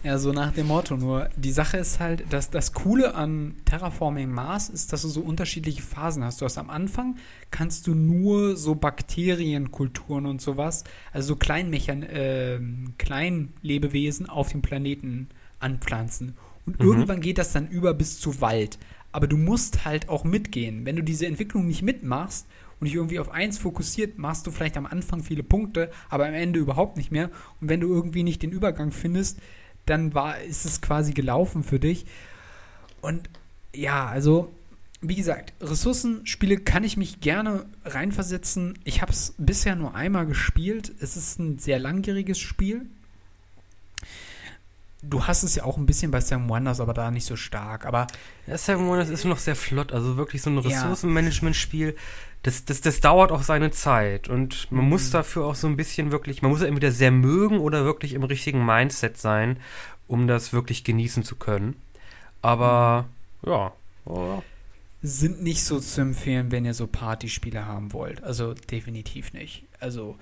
[0.03, 0.97] Ja, so nach dem Motto.
[0.97, 5.21] Nur die Sache ist halt, dass das Coole an Terraforming Mars ist, dass du so
[5.21, 6.41] unterschiedliche Phasen hast.
[6.41, 7.15] Du hast am Anfang
[7.51, 10.83] kannst du nur so Bakterienkulturen und sowas,
[11.13, 12.59] also so Kleinmechan äh,
[12.97, 15.29] Kleinlebewesen auf dem Planeten
[15.59, 16.33] anpflanzen.
[16.65, 16.85] Und Mhm.
[16.85, 18.79] irgendwann geht das dann über bis zu Wald.
[19.13, 20.85] Aber du musst halt auch mitgehen.
[20.85, 22.47] Wenn du diese Entwicklung nicht mitmachst
[22.79, 26.33] und dich irgendwie auf eins fokussiert, machst du vielleicht am Anfang viele Punkte, aber am
[26.33, 27.29] Ende überhaupt nicht mehr.
[27.61, 29.39] Und wenn du irgendwie nicht den Übergang findest,
[29.85, 32.05] dann war, ist es quasi gelaufen für dich.
[33.01, 33.29] Und
[33.75, 34.53] ja, also,
[35.01, 38.79] wie gesagt, Ressourcenspiele kann ich mich gerne reinversetzen.
[38.83, 40.93] Ich habe es bisher nur einmal gespielt.
[40.99, 42.85] Es ist ein sehr langjähriges Spiel.
[45.05, 47.85] Du hast es ja auch ein bisschen bei Sam Wonders, aber da nicht so stark.
[47.85, 48.07] Aber
[48.47, 50.57] Ja, Seven Wonders ist noch sehr flott, also wirklich so ein.
[50.57, 51.95] Ressourcenmanagement-Spiel.
[52.43, 54.89] Das, das, das dauert auch seine Zeit und man Mhm.
[54.89, 58.13] muss dafür auch so ein bisschen wirklich, man muss es entweder sehr mögen oder wirklich
[58.13, 59.57] im richtigen Mindset sein,
[60.07, 61.75] um das wirklich genießen zu können.
[62.41, 63.05] Aber
[63.45, 63.71] ja,
[64.05, 64.41] ja.
[65.01, 68.23] sind nicht so zu empfehlen, wenn ihr so Partyspiele haben wollt.
[68.23, 69.63] Also definitiv nicht.
[69.79, 70.17] Also,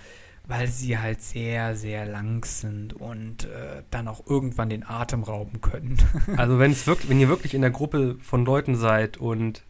[0.47, 5.61] weil sie halt sehr, sehr lang sind und äh, dann auch irgendwann den Atem rauben
[5.61, 5.97] können.
[6.37, 9.63] Also wenn es wirklich, wenn ihr wirklich in der Gruppe von Leuten seid und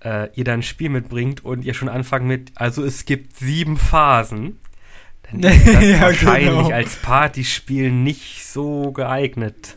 [0.00, 3.76] äh, ihr dann ein Spiel mitbringt und ihr schon anfangt mit, also es gibt sieben
[3.76, 4.58] Phasen,
[5.30, 6.70] dann ist das Ja, wahrscheinlich genau.
[6.70, 9.76] als Partyspiel nicht so geeignet.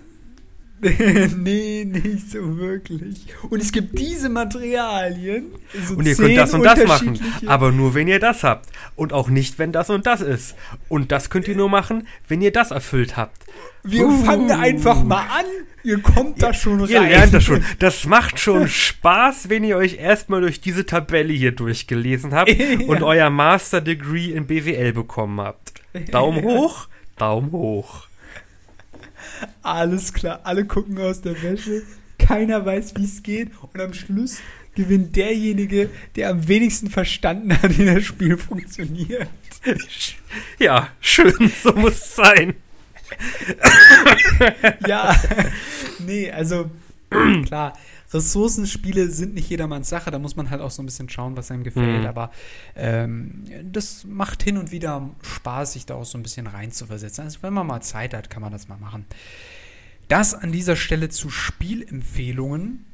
[1.38, 3.26] nee, nicht so wirklich.
[3.50, 5.48] Und es gibt diese Materialien.
[5.88, 8.70] so Und ihr könnt das und das machen, aber nur wenn ihr das habt.
[8.96, 10.56] Und auch nicht, wenn das und das ist.
[10.88, 13.44] Und das könnt ihr nur machen, wenn ihr das erfüllt habt.
[13.84, 14.24] Wir Uh.
[14.24, 15.46] fangen einfach mal an.
[15.84, 16.90] Ihr kommt da schon rein.
[16.90, 17.64] Ihr lernt das schon.
[17.80, 22.52] Das macht schon Spaß, wenn ihr euch erstmal durch diese Tabelle hier durchgelesen habt
[22.88, 25.74] und euer Master Degree in BWL bekommen habt.
[26.12, 28.07] Daumen hoch, Daumen hoch.
[29.62, 31.84] Alles klar, alle gucken aus der Wäsche.
[32.18, 33.52] Keiner weiß, wie es geht.
[33.62, 34.40] Und am Schluss
[34.76, 39.28] gewinnt derjenige, der am wenigsten verstanden hat, wie das Spiel funktioniert.
[40.60, 42.56] Ja, schön, so muss es sein.
[44.86, 45.20] Ja,
[46.00, 46.70] nee, also
[47.46, 47.78] klar,
[48.12, 51.52] Ressourcenspiele sind nicht jedermanns Sache, da muss man halt auch so ein bisschen schauen, was
[51.52, 52.08] einem gefällt, Mhm.
[52.08, 52.32] aber
[52.76, 57.26] ähm, das macht hin und wieder Spaß, sich da auch so ein bisschen reinzuversetzen.
[57.26, 59.06] Also wenn man mal Zeit hat, kann man das mal machen.
[60.08, 62.86] Das an dieser Stelle zu Spielempfehlungen.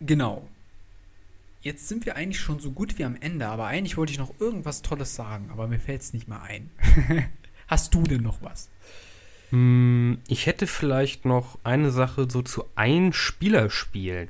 [0.00, 0.48] Genau.
[1.60, 4.32] Jetzt sind wir eigentlich schon so gut wie am Ende, aber eigentlich wollte ich noch
[4.38, 6.70] irgendwas Tolles sagen, aber mir fällt es nicht mehr ein.
[7.68, 8.68] Hast du denn noch was?
[9.54, 14.28] Hm, Ich hätte vielleicht noch eine Sache so zu Einspielerspielen.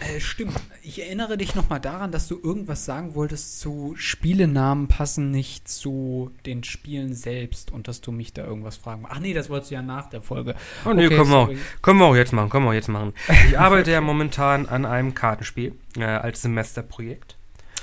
[0.00, 0.52] Äh, stimmt.
[0.82, 6.30] Ich erinnere dich nochmal daran, dass du irgendwas sagen wolltest zu Spielenamen passen nicht zu
[6.44, 9.76] den Spielen selbst und dass du mich da irgendwas fragen Ach nee, das wolltest du
[9.76, 10.56] ja nach der Folge.
[10.84, 12.88] Oh nee, Okay, können, wir auch, können wir auch jetzt machen, können wir auch jetzt
[12.88, 13.14] machen.
[13.48, 17.36] Ich arbeite ja momentan an einem Kartenspiel äh, als Semesterprojekt.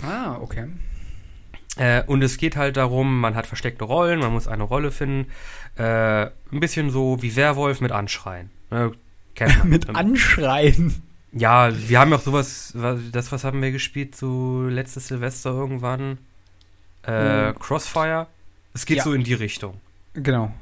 [0.03, 0.67] Ah, okay.
[1.77, 5.31] Äh, und es geht halt darum, man hat versteckte Rollen, man muss eine Rolle finden.
[5.75, 8.49] Äh, ein bisschen so wie Werwolf mit Anschreien.
[8.69, 8.89] Äh,
[9.39, 9.69] man.
[9.69, 11.01] Mit Anschreien.
[11.31, 15.51] Ja, wir haben ja auch sowas, wa- das, was haben wir gespielt, so letztes Silvester
[15.51, 16.17] irgendwann?
[17.03, 17.59] Äh, Hm.
[17.59, 18.27] Crossfire.
[18.73, 19.03] Es geht Ja.
[19.03, 19.79] so in die Richtung,
[20.13, 20.53] Genau.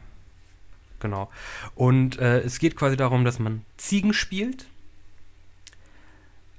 [0.99, 1.30] genau.
[1.76, 4.68] Und äh, es geht quasi darum, dass man Ziegen spielt.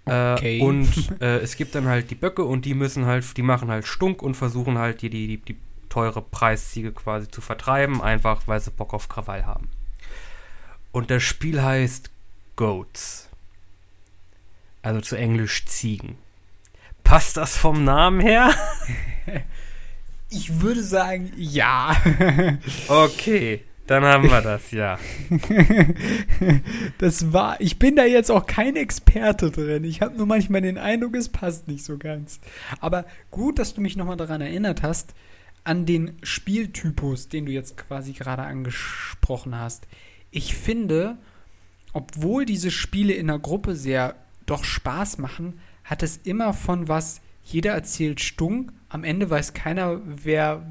[0.05, 0.59] Okay.
[0.59, 0.88] Äh, und
[1.20, 4.22] äh, es gibt dann halt die Böcke und die müssen halt, die machen halt Stunk
[4.22, 5.57] und versuchen halt die, die, die, die
[5.91, 9.68] teure Preisziege quasi zu vertreiben, einfach weil sie Bock auf Krawall haben.
[10.93, 12.11] Und das Spiel heißt
[12.57, 13.28] Goats.
[14.82, 16.16] Also zu Englisch Ziegen.
[17.05, 18.51] Passt das vom Namen her?
[20.32, 21.97] Ich würde sagen, ja.
[22.88, 24.97] Okay, dann haben wir das, ja.
[26.99, 29.82] Das war, ich bin da jetzt auch kein Experte drin.
[29.82, 32.38] Ich habe nur manchmal den Eindruck, es passt nicht so ganz.
[32.78, 35.14] Aber gut, dass du mich nochmal daran erinnert hast,
[35.64, 39.86] an den Spieltypus, den du jetzt quasi gerade angesprochen hast.
[40.30, 41.18] Ich finde,
[41.92, 47.20] obwohl diese Spiele in der Gruppe sehr doch Spaß machen, hat es immer von was,
[47.44, 50.66] jeder erzählt stunk, am Ende weiß keiner, wer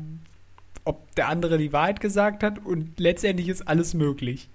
[0.86, 4.50] ob der andere die Wahrheit gesagt hat und letztendlich ist alles möglich.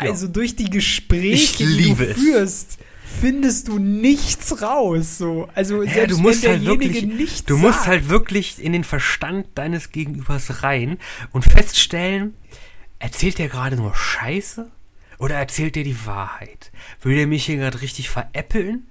[0.00, 0.10] Ja.
[0.10, 2.78] Also durch die Gespräche, die du es.
[3.04, 5.18] Findest du nichts raus.
[5.18, 5.48] So.
[5.54, 7.86] Also Ja, selbst du musst wenn halt derjenige wirklich, nichts du musst sagt.
[7.88, 10.98] halt wirklich in den Verstand deines Gegenübers rein
[11.32, 12.34] und feststellen,
[12.98, 14.70] erzählt der gerade nur Scheiße
[15.18, 16.72] oder erzählt der die Wahrheit?
[17.02, 18.86] Will der mich hier gerade richtig veräppeln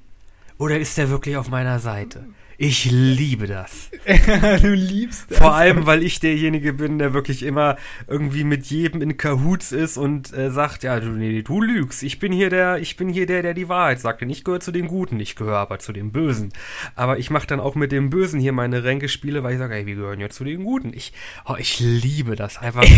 [0.58, 2.26] oder ist der wirklich auf meiner Seite?
[2.58, 3.90] Ich liebe das.
[4.62, 5.38] du liebst das.
[5.40, 7.78] Vor allem, weil ich derjenige bin, der wirklich immer
[8.08, 12.04] irgendwie mit jedem in Kahoots ist und äh, sagt, ja, du, nee, du lügst.
[12.04, 14.22] Ich bin hier der, ich bin hier der, der die Wahrheit sagt.
[14.22, 16.54] Und ich gehöre zu den Guten, ich gehöre aber zu den Bösen.
[16.96, 19.86] Aber ich mache dann auch mit dem Bösen hier meine Ränkespiele, weil ich sage, ey,
[19.86, 20.94] wir gehören ja zu den Guten.
[20.94, 21.14] Ich,
[21.46, 22.86] oh, ich liebe das einfach.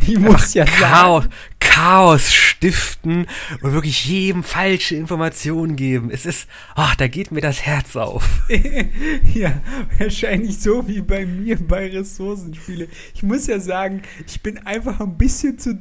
[0.00, 1.34] Ich muss ja Chaos, sagen.
[1.58, 3.26] Chaos stiften
[3.62, 6.10] und wirklich jedem falsche Informationen geben.
[6.10, 8.24] Es ist, ach, da geht mir das Herz auf.
[9.34, 9.60] Ja,
[9.98, 12.88] wahrscheinlich so wie bei mir bei Ressourcenspiele.
[13.14, 15.78] Ich muss ja sagen, ich bin einfach ein bisschen zu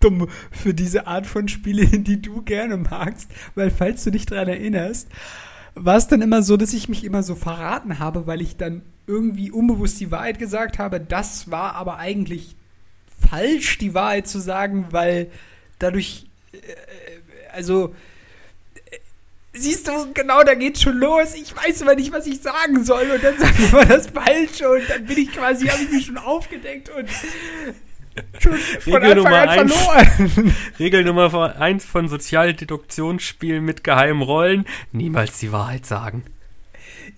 [0.00, 4.48] dumm für diese Art von Spiele, die du gerne magst, weil falls du dich daran
[4.48, 5.08] erinnerst,
[5.74, 8.82] war es dann immer so, dass ich mich immer so verraten habe, weil ich dann
[9.06, 11.00] irgendwie unbewusst die Wahrheit gesagt habe.
[11.00, 12.56] Das war aber eigentlich
[13.28, 15.30] falsch, die Wahrheit zu sagen, weil
[15.78, 16.58] dadurch, äh,
[17.52, 17.94] also
[19.56, 21.34] siehst du, genau, da geht's schon los.
[21.34, 23.10] Ich weiß immer nicht, was ich sagen soll.
[23.10, 26.06] Und dann sage ich immer das Falsche und dann bin ich quasi, habe ich mich
[26.06, 27.08] schon aufgedeckt und
[28.38, 29.74] schon von Regel Anfang Nummer an eins.
[29.74, 30.56] verloren.
[30.78, 36.24] Regel Nummer 1 von Sozialdeduktionsspielen mit geheimen Rollen: niemals die Wahrheit sagen.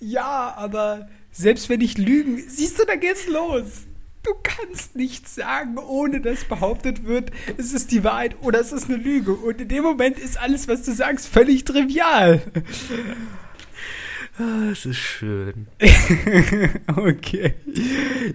[0.01, 3.88] Ja, aber selbst wenn ich lügen, siehst du, da geht's los.
[4.29, 8.85] Du kannst nichts sagen, ohne dass behauptet wird, es ist die Wahrheit oder es ist
[8.91, 9.33] eine Lüge.
[9.33, 12.43] Und in dem Moment ist alles, was du sagst, völlig trivial.
[14.39, 15.67] Ah, Es ist schön.
[16.97, 17.55] okay.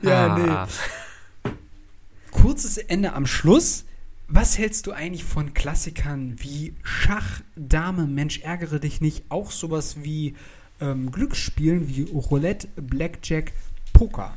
[0.01, 0.67] Ja, Ah.
[1.45, 1.51] nee.
[2.31, 3.85] Kurzes Ende am Schluss.
[4.27, 9.25] Was hältst du eigentlich von Klassikern wie Schach, Dame, Mensch, ärgere dich nicht?
[9.29, 10.33] Auch sowas wie
[10.81, 13.51] ähm, Glücksspielen wie Roulette, Blackjack,
[13.93, 14.35] Poker.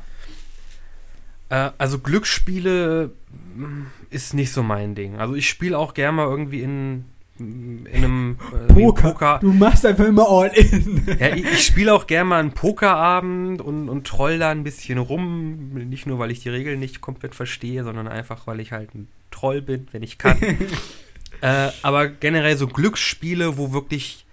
[1.49, 3.11] Äh, also Glücksspiele
[3.55, 5.17] mm, ist nicht so mein Ding.
[5.17, 7.05] Also ich spiele auch gerne mal irgendwie in,
[7.39, 9.39] in einem äh, ein Poker.
[9.41, 11.03] Du machst einfach immer all in.
[11.19, 14.97] Ja, ich, ich spiele auch gerne mal einen Pokerabend und, und troll da ein bisschen
[14.97, 15.73] rum.
[15.73, 19.07] Nicht nur, weil ich die Regeln nicht komplett verstehe, sondern einfach, weil ich halt ein
[19.31, 20.37] Troll bin, wenn ich kann.
[21.41, 24.25] äh, aber generell so Glücksspiele, wo wirklich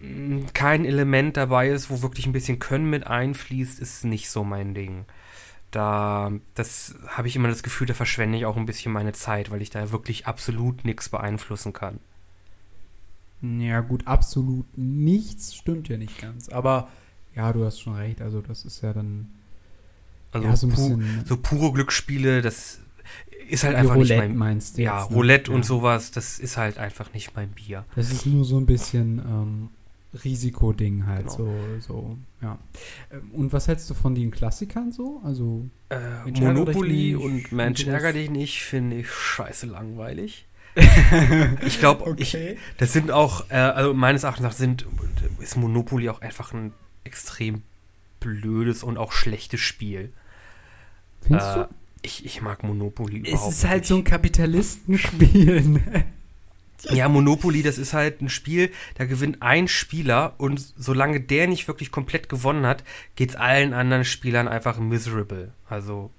[0.00, 4.44] mh, kein Element dabei ist, wo wirklich ein bisschen Können mit einfließt, ist nicht so
[4.44, 5.06] mein Ding.
[5.72, 9.50] Da, das habe ich immer das Gefühl, da verschwende ich auch ein bisschen meine Zeit,
[9.50, 11.98] weil ich da wirklich absolut nichts beeinflussen kann.
[13.40, 16.48] Ja, gut, absolut nichts stimmt ja nicht ganz.
[16.48, 16.88] Aber
[17.34, 18.20] ja, du hast schon recht.
[18.22, 19.30] Also, das ist ja dann
[20.30, 22.78] Also ja, so pu so pure Glücksspiele, das
[23.48, 25.16] ist halt einfach Roulette nicht mein meinst du Ja, jetzt, ne?
[25.16, 25.64] Roulette und Ja.
[25.66, 27.84] sowas, das ist halt einfach nicht mein Bier.
[27.96, 29.68] Das ist nur so ein bisschen ähm,
[30.22, 31.36] Risikoding halt, Genau.
[31.36, 32.58] so, so, ja.
[33.10, 35.20] Ähm, Und was hältst du von den Klassikern so?
[35.24, 40.46] Also, Äh, Monopoly nicht und Mensch, ärger dich nicht, finde ich scheiße langweilig.
[41.66, 42.36] ich glaube, ich,
[42.78, 44.86] das sind auch, äh, also meines Erachtens sind,
[45.38, 46.72] ist Monopoly auch einfach ein
[47.04, 47.62] extrem
[48.20, 50.12] blödes und auch schlechtes Spiel.
[51.20, 51.68] Findest Äh, du?
[52.02, 53.88] ich, ich mag Monopoly Es überhaupt ist halt nicht.
[53.88, 55.60] so ein Kapitalistenspiel.
[55.62, 56.04] ne?
[56.90, 61.68] Ja, Monopoly, das ist halt ein Spiel, da gewinnt ein Spieler und solange der nicht
[61.68, 62.84] wirklich komplett gewonnen hat,
[63.16, 65.52] geht's allen anderen Spielern einfach miserable.
[65.68, 66.10] Also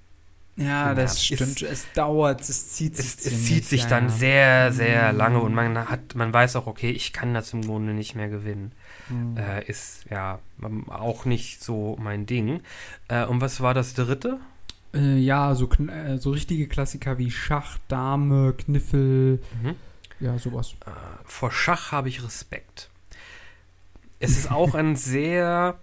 [0.56, 1.62] Ja, das Ja, stimmt.
[1.62, 4.10] es dauert, es zieht sich es, es zieht sich ja, dann ja.
[4.10, 5.16] sehr, sehr Mm.
[5.16, 8.28] lange und man hat, man weiß auch, okay, ich kann das im Grunde nicht mehr
[8.28, 8.72] gewinnen.
[9.08, 9.36] Hm.
[9.36, 10.38] Äh, ist ja
[10.88, 12.60] auch nicht so mein Ding.
[13.08, 14.38] Äh, und was war das dritte?
[14.94, 19.74] Äh, ja, so, äh, so richtige Klassiker wie Schach, Dame, Kniffel, Mhm.
[20.20, 20.74] Ja, sowas.
[20.86, 20.90] Äh,
[21.24, 22.90] vor Schach habe ich Respekt.
[24.18, 25.78] Es ist auch ein sehr,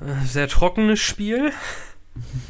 [0.00, 1.52] äh, sehr trockenes Spiel.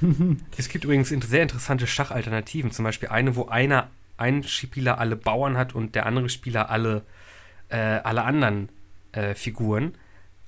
[0.56, 2.70] es gibt übrigens sehr interessante Schachalternativen.
[2.70, 7.02] Zum Beispiel eine, wo einer, ein Spieler alle Bauern hat und der andere Spieler alle,
[7.68, 8.68] äh, alle anderen
[9.12, 9.96] äh, Figuren.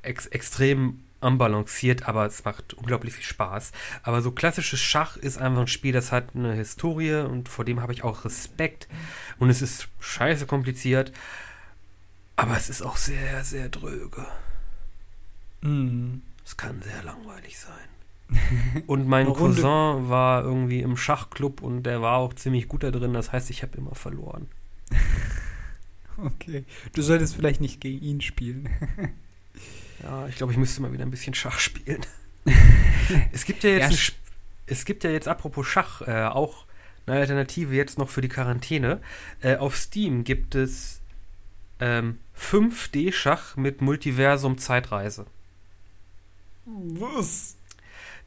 [0.03, 3.73] Ex extrem unbalanciert, aber es macht unglaublich viel Spaß.
[4.03, 7.81] Aber so klassisches Schach ist einfach ein Spiel, das hat eine Historie und vor dem
[7.81, 8.89] habe ich auch Respekt.
[9.39, 11.12] Und es ist scheiße kompliziert,
[12.37, 14.27] aber es ist auch sehr, sehr dröge.
[15.61, 16.23] Mhm.
[16.45, 18.85] Es kann sehr langweilig sein.
[18.87, 23.14] Und mein Cousin war irgendwie im Schachclub und der war auch ziemlich gut da drin.
[23.14, 24.49] Das heißt, ich habe immer verloren.
[26.21, 26.64] Okay.
[26.95, 28.69] Du solltest vielleicht nicht gegen ihn spielen.
[30.03, 32.05] Ja, ich glaube, ich müsste mal wieder ein bisschen Schach spielen.
[33.32, 34.14] es gibt ja jetzt Ja,
[34.66, 36.66] es gibt ja jetzt apropos Schach äh, auch
[37.07, 39.01] eine Alternative jetzt noch für die Quarantäne.
[39.40, 41.01] Äh, auf Steam gibt es
[41.80, 45.26] ähm, 5D-Schach mit Multiversum Zeitreise.
[46.64, 47.57] Was?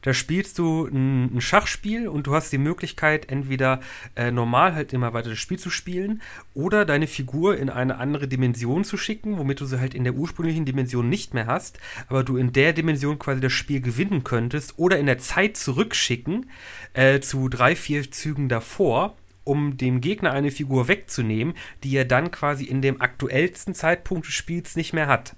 [0.02, 3.80] Da spielst du ein, ein, Schachspiel und du hast die Möglichkeit, entweder
[4.16, 6.20] äh, normal halt immer weiter das Spiel zu spielen
[6.54, 10.14] oder deine Figur in eine andere Dimension zu schicken, womit du sie halt in der
[10.14, 11.78] ursprünglichen Dimension nicht mehr hast,
[12.08, 16.50] aber du in der Dimension quasi das Spiel gewinnen könntest oder in der Zeit zurückschicken
[16.94, 22.30] äh, zu drei, vier Zügen davor um dem Gegner eine Figur wegzunehmen, die er dann
[22.30, 25.34] quasi in dem aktuellsten Zeitpunkt des Spiels nicht mehr hat.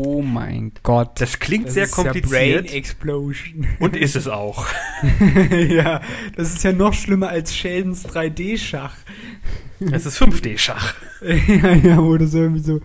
[0.00, 1.20] Oh mein Gott.
[1.20, 2.30] Das klingt das sehr kompliziert.
[2.30, 3.66] Ja Brain Explosion.
[3.80, 4.64] Und ist es auch.
[5.68, 6.00] ja,
[6.36, 8.94] das ist ja noch schlimmer als Sheldons 3D-Schach.
[9.80, 10.94] Es ist 5D-Schach.
[11.22, 12.80] ja, ja, wo das irgendwie so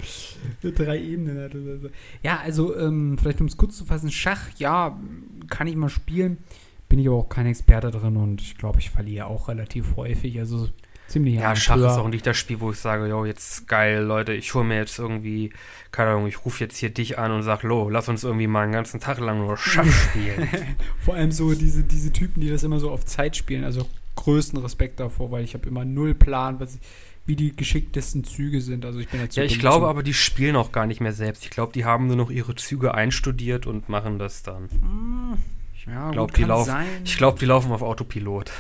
[0.64, 1.90] drei Ebenen hat oder so.
[2.24, 5.00] Ja, also, ähm, vielleicht um es kurz zu fassen, Schach, ja,
[5.50, 6.40] kann ich mal spielen.
[6.90, 10.40] Bin ich aber auch kein Experte drin und ich glaube, ich verliere auch relativ häufig.
[10.40, 10.68] Also
[11.08, 14.34] ziemlich Ja, Schach ist auch nicht das Spiel, wo ich sage, jo, jetzt geil, Leute,
[14.34, 15.52] ich hole mir jetzt irgendwie,
[15.92, 18.64] keine Ahnung, ich rufe jetzt hier dich an und sag, lo, lass uns irgendwie mal
[18.64, 20.48] einen ganzen Tag lang nur Schach spielen.
[21.00, 24.60] Vor allem so diese, diese Typen, die das immer so auf Zeit spielen, also größten
[24.60, 26.78] Respekt davor, weil ich habe immer null Plan, was,
[27.26, 28.86] wie die geschicktesten Züge sind.
[28.86, 31.44] Also ich bin Ja, ich glaube aber, die spielen auch gar nicht mehr selbst.
[31.44, 34.70] Ich glaube, die haben nur noch ihre Züge einstudiert und machen das dann.
[34.70, 35.38] Hm,
[35.88, 36.70] ja, ich glaube, die, lauf,
[37.18, 38.52] glaub, die laufen auf Autopilot.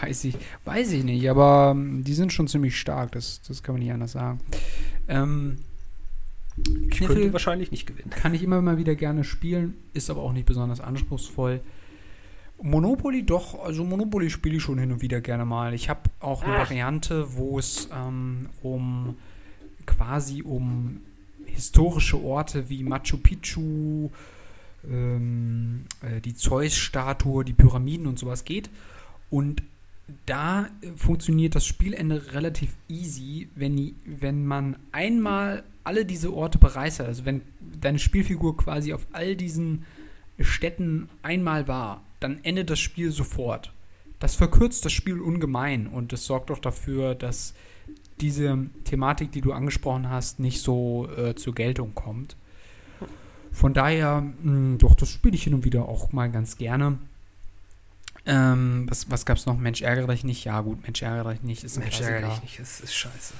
[0.00, 3.74] Weiß ich, weiß ich nicht, aber ähm, die sind schon ziemlich stark, das, das kann
[3.74, 4.40] man nicht anders sagen.
[5.06, 5.58] Ähm,
[6.90, 8.10] ich könnte wahrscheinlich nicht gewinnen.
[8.10, 11.60] Kann ich immer mal wieder gerne spielen, ist aber auch nicht besonders anspruchsvoll.
[12.60, 15.74] Monopoly doch, also Monopoly spiele ich schon hin und wieder gerne mal.
[15.74, 16.68] Ich habe auch eine Ach.
[16.68, 19.16] Variante, wo es ähm, um
[19.86, 21.00] quasi um
[21.44, 24.10] historische Orte wie Machu Picchu,
[24.88, 28.70] ähm, äh, die Zeus-Statue, die Pyramiden und sowas geht.
[29.30, 29.62] Und
[30.26, 37.06] da funktioniert das Spielende relativ easy, wenn, wenn man einmal alle diese Orte bereist hat.
[37.06, 37.42] Also wenn
[37.80, 39.84] deine Spielfigur quasi auf all diesen
[40.38, 43.72] Städten einmal war, dann endet das Spiel sofort.
[44.18, 47.54] Das verkürzt das Spiel ungemein und es sorgt auch dafür, dass
[48.20, 52.36] diese Thematik, die du angesprochen hast, nicht so äh, zur Geltung kommt.
[53.52, 56.98] Von daher, mh, hm, doch, das spiele ich hin und wieder auch mal ganz gerne.
[58.28, 59.56] Ähm, was was gab es noch?
[59.56, 60.44] Mensch, ärgere dich nicht.
[60.44, 61.64] Ja, gut, Mensch, ärgere dich nicht.
[61.64, 62.60] Ist Mensch, ärgere dich nicht.
[62.60, 63.34] Es ist scheiße.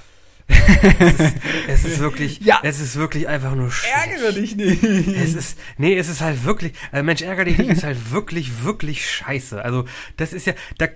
[0.49, 1.33] es, ist,
[1.67, 2.59] es, ist, wirklich, ja.
[2.63, 4.09] es ist wirklich einfach nur scheiße.
[4.09, 4.83] Ärgere dich nicht.
[4.83, 8.63] Es ist, nee, es ist halt wirklich, äh, Mensch, ärgere dich nicht, ist halt wirklich,
[8.63, 9.63] wirklich scheiße.
[9.63, 9.85] Also,
[10.17, 10.87] das ist ja, da,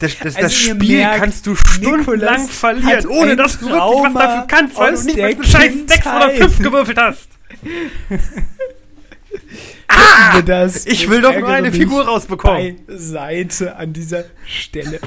[0.00, 4.12] das, das, also das Spiel merkt, kannst du stundenlang verlieren, ohne dass du wirklich was
[4.14, 7.28] dafür kannst, weil du nicht mal einen scheiß 6 oder 5 gewürfelt hast.
[9.88, 12.82] Ah, das ich will doch nur eine Figur rausbekommen.
[12.88, 15.00] Seite an dieser Stelle.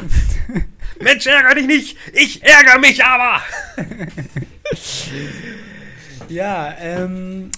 [1.02, 1.98] Mensch, ärgere dich nicht.
[2.14, 3.42] Ich ärgere mich aber.
[6.30, 7.52] ja, ähm.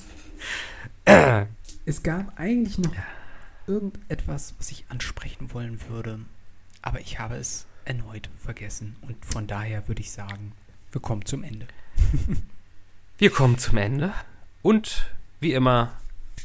[1.85, 2.93] es gab eigentlich noch
[3.67, 6.19] irgendetwas, was ich ansprechen wollen würde.
[6.81, 8.95] Aber ich habe es erneut vergessen.
[9.01, 10.53] Und von daher würde ich sagen,
[10.91, 11.67] wir kommen zum Ende.
[13.17, 14.13] wir kommen zum Ende.
[14.61, 15.93] Und wie immer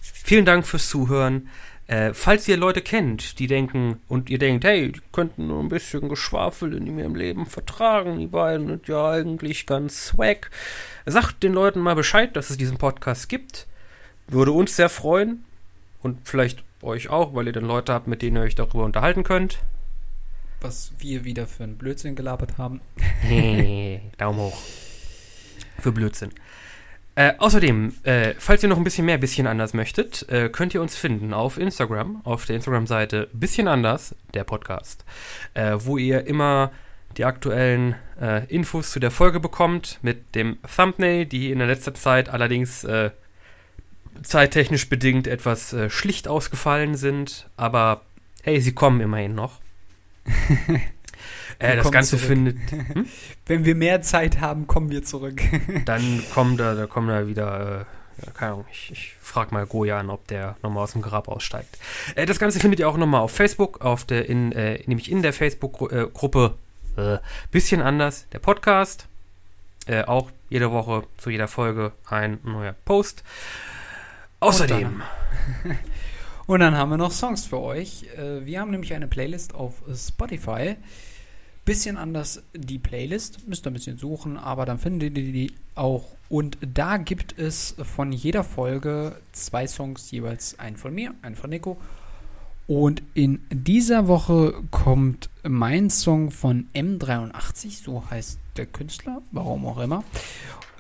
[0.03, 1.49] Vielen Dank fürs Zuhören.
[1.87, 5.69] Äh, falls ihr Leute kennt, die denken und ihr denkt, hey, die könnten nur ein
[5.69, 10.51] bisschen Geschwafel in ihrem Leben vertragen, die beiden sind ja eigentlich ganz swag,
[11.05, 13.67] sagt den Leuten mal Bescheid, dass es diesen Podcast gibt.
[14.29, 15.45] Würde uns sehr freuen
[16.03, 19.23] und vielleicht euch auch, weil ihr dann Leute habt, mit denen ihr euch darüber unterhalten
[19.23, 19.59] könnt.
[20.63, 22.81] Was wir wieder für einen Blödsinn gelabert haben.
[24.17, 24.59] Daumen hoch.
[25.81, 26.31] Für Blödsinn.
[27.17, 30.83] Äh, außerdem, äh, falls ihr noch ein bisschen mehr bisschen anders möchtet, äh, könnt ihr
[30.83, 35.05] uns finden auf Instagram, auf der Instagram-Seite bisschen anders, der Podcast,
[35.55, 36.73] äh, wo ihr immer
[37.17, 41.95] die aktuellen äh, Infos zu der Folge bekommt mit dem Thumbnail, die in der letzten
[41.95, 42.87] Zeit allerdings
[44.23, 48.03] zeittechnisch bedingt etwas schlicht ausgefallen sind, aber
[48.43, 49.61] hey, sie kommen immerhin noch.
[51.73, 52.27] Äh, das Ganze zurück.
[52.27, 52.59] findet.
[52.95, 53.07] Hm?
[53.47, 55.41] Wenn wir mehr Zeit haben, kommen wir zurück.
[55.85, 57.81] Dann kommen da, da kommen da wieder.
[57.81, 61.29] Äh, keine Ahnung, ich, ich frage mal Goja an, ob der nochmal aus dem Grab
[61.29, 61.79] aussteigt.
[62.15, 65.23] Äh, das Ganze findet ihr auch nochmal auf Facebook, auf der, in, äh, nämlich in
[65.23, 66.55] der Facebook-Gruppe
[66.97, 67.19] äh,
[67.51, 69.09] Bisschen anders, der Podcast.
[69.87, 73.23] Äh, auch jede Woche zu jeder Folge ein neuer Post.
[74.41, 75.03] Außerdem.
[76.47, 78.07] Und dann, haben wir noch Songs für euch.
[78.17, 80.77] Äh, wir haben nämlich eine Playlist auf Spotify
[81.65, 86.05] Bisschen anders die Playlist, müsst ihr ein bisschen suchen, aber dann findet ihr die auch.
[86.29, 91.51] Und da gibt es von jeder Folge zwei Songs, jeweils einen von mir, einen von
[91.51, 91.79] Nico.
[92.67, 99.79] Und in dieser Woche kommt mein Song von M83, so heißt der Künstler, warum auch
[99.79, 100.03] immer.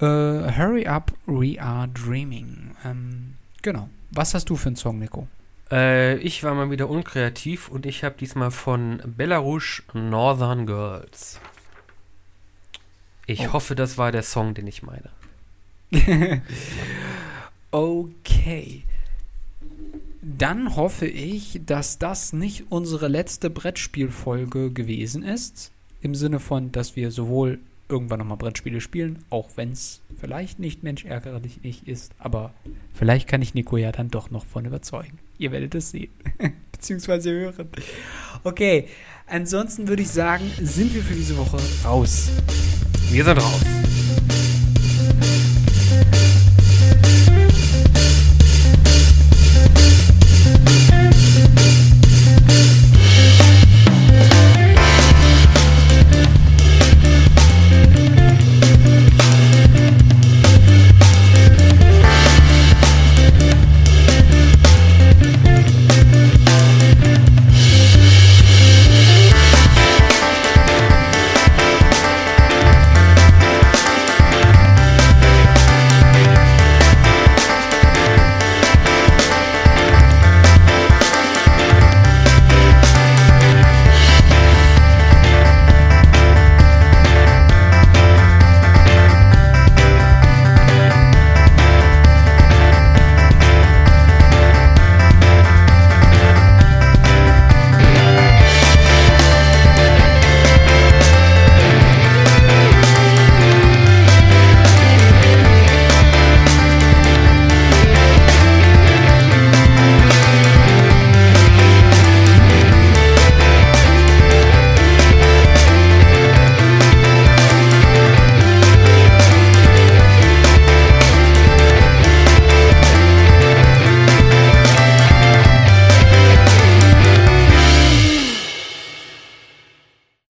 [0.01, 2.70] Äh, Hurry Up, We Are Dreaming.
[2.85, 3.89] Ähm, genau.
[4.11, 5.28] Was hast du für einen Song, Nico?
[5.75, 11.41] Äh, ich war mal wieder unkreativ und ich habe diesmal von Belarus Northern Girls.
[13.27, 13.53] Ich Oh.
[13.55, 15.11] hoffe, das war der Song, den ich meine.
[17.72, 18.85] okay.
[20.22, 25.72] Dann hoffe ich, dass das nicht unsere letzte Brettspielfolge gewesen ist.
[26.01, 27.59] Im Sinne von, dass wir sowohl
[27.89, 32.55] irgendwann nochmal Brettspiele spielen, auch wenn es vielleicht nicht menschärgerlich nicht ist, aber
[32.95, 35.18] vielleicht kann ich Nico ja dann doch noch von überzeugen.
[35.39, 36.11] Ihr werdet es sehen.
[36.72, 37.68] Beziehungsweise hören.
[38.43, 38.89] Okay,
[39.26, 42.30] ansonsten würde ich sagen, sind wir für diese Woche raus.
[43.11, 43.84] Wir sind raus.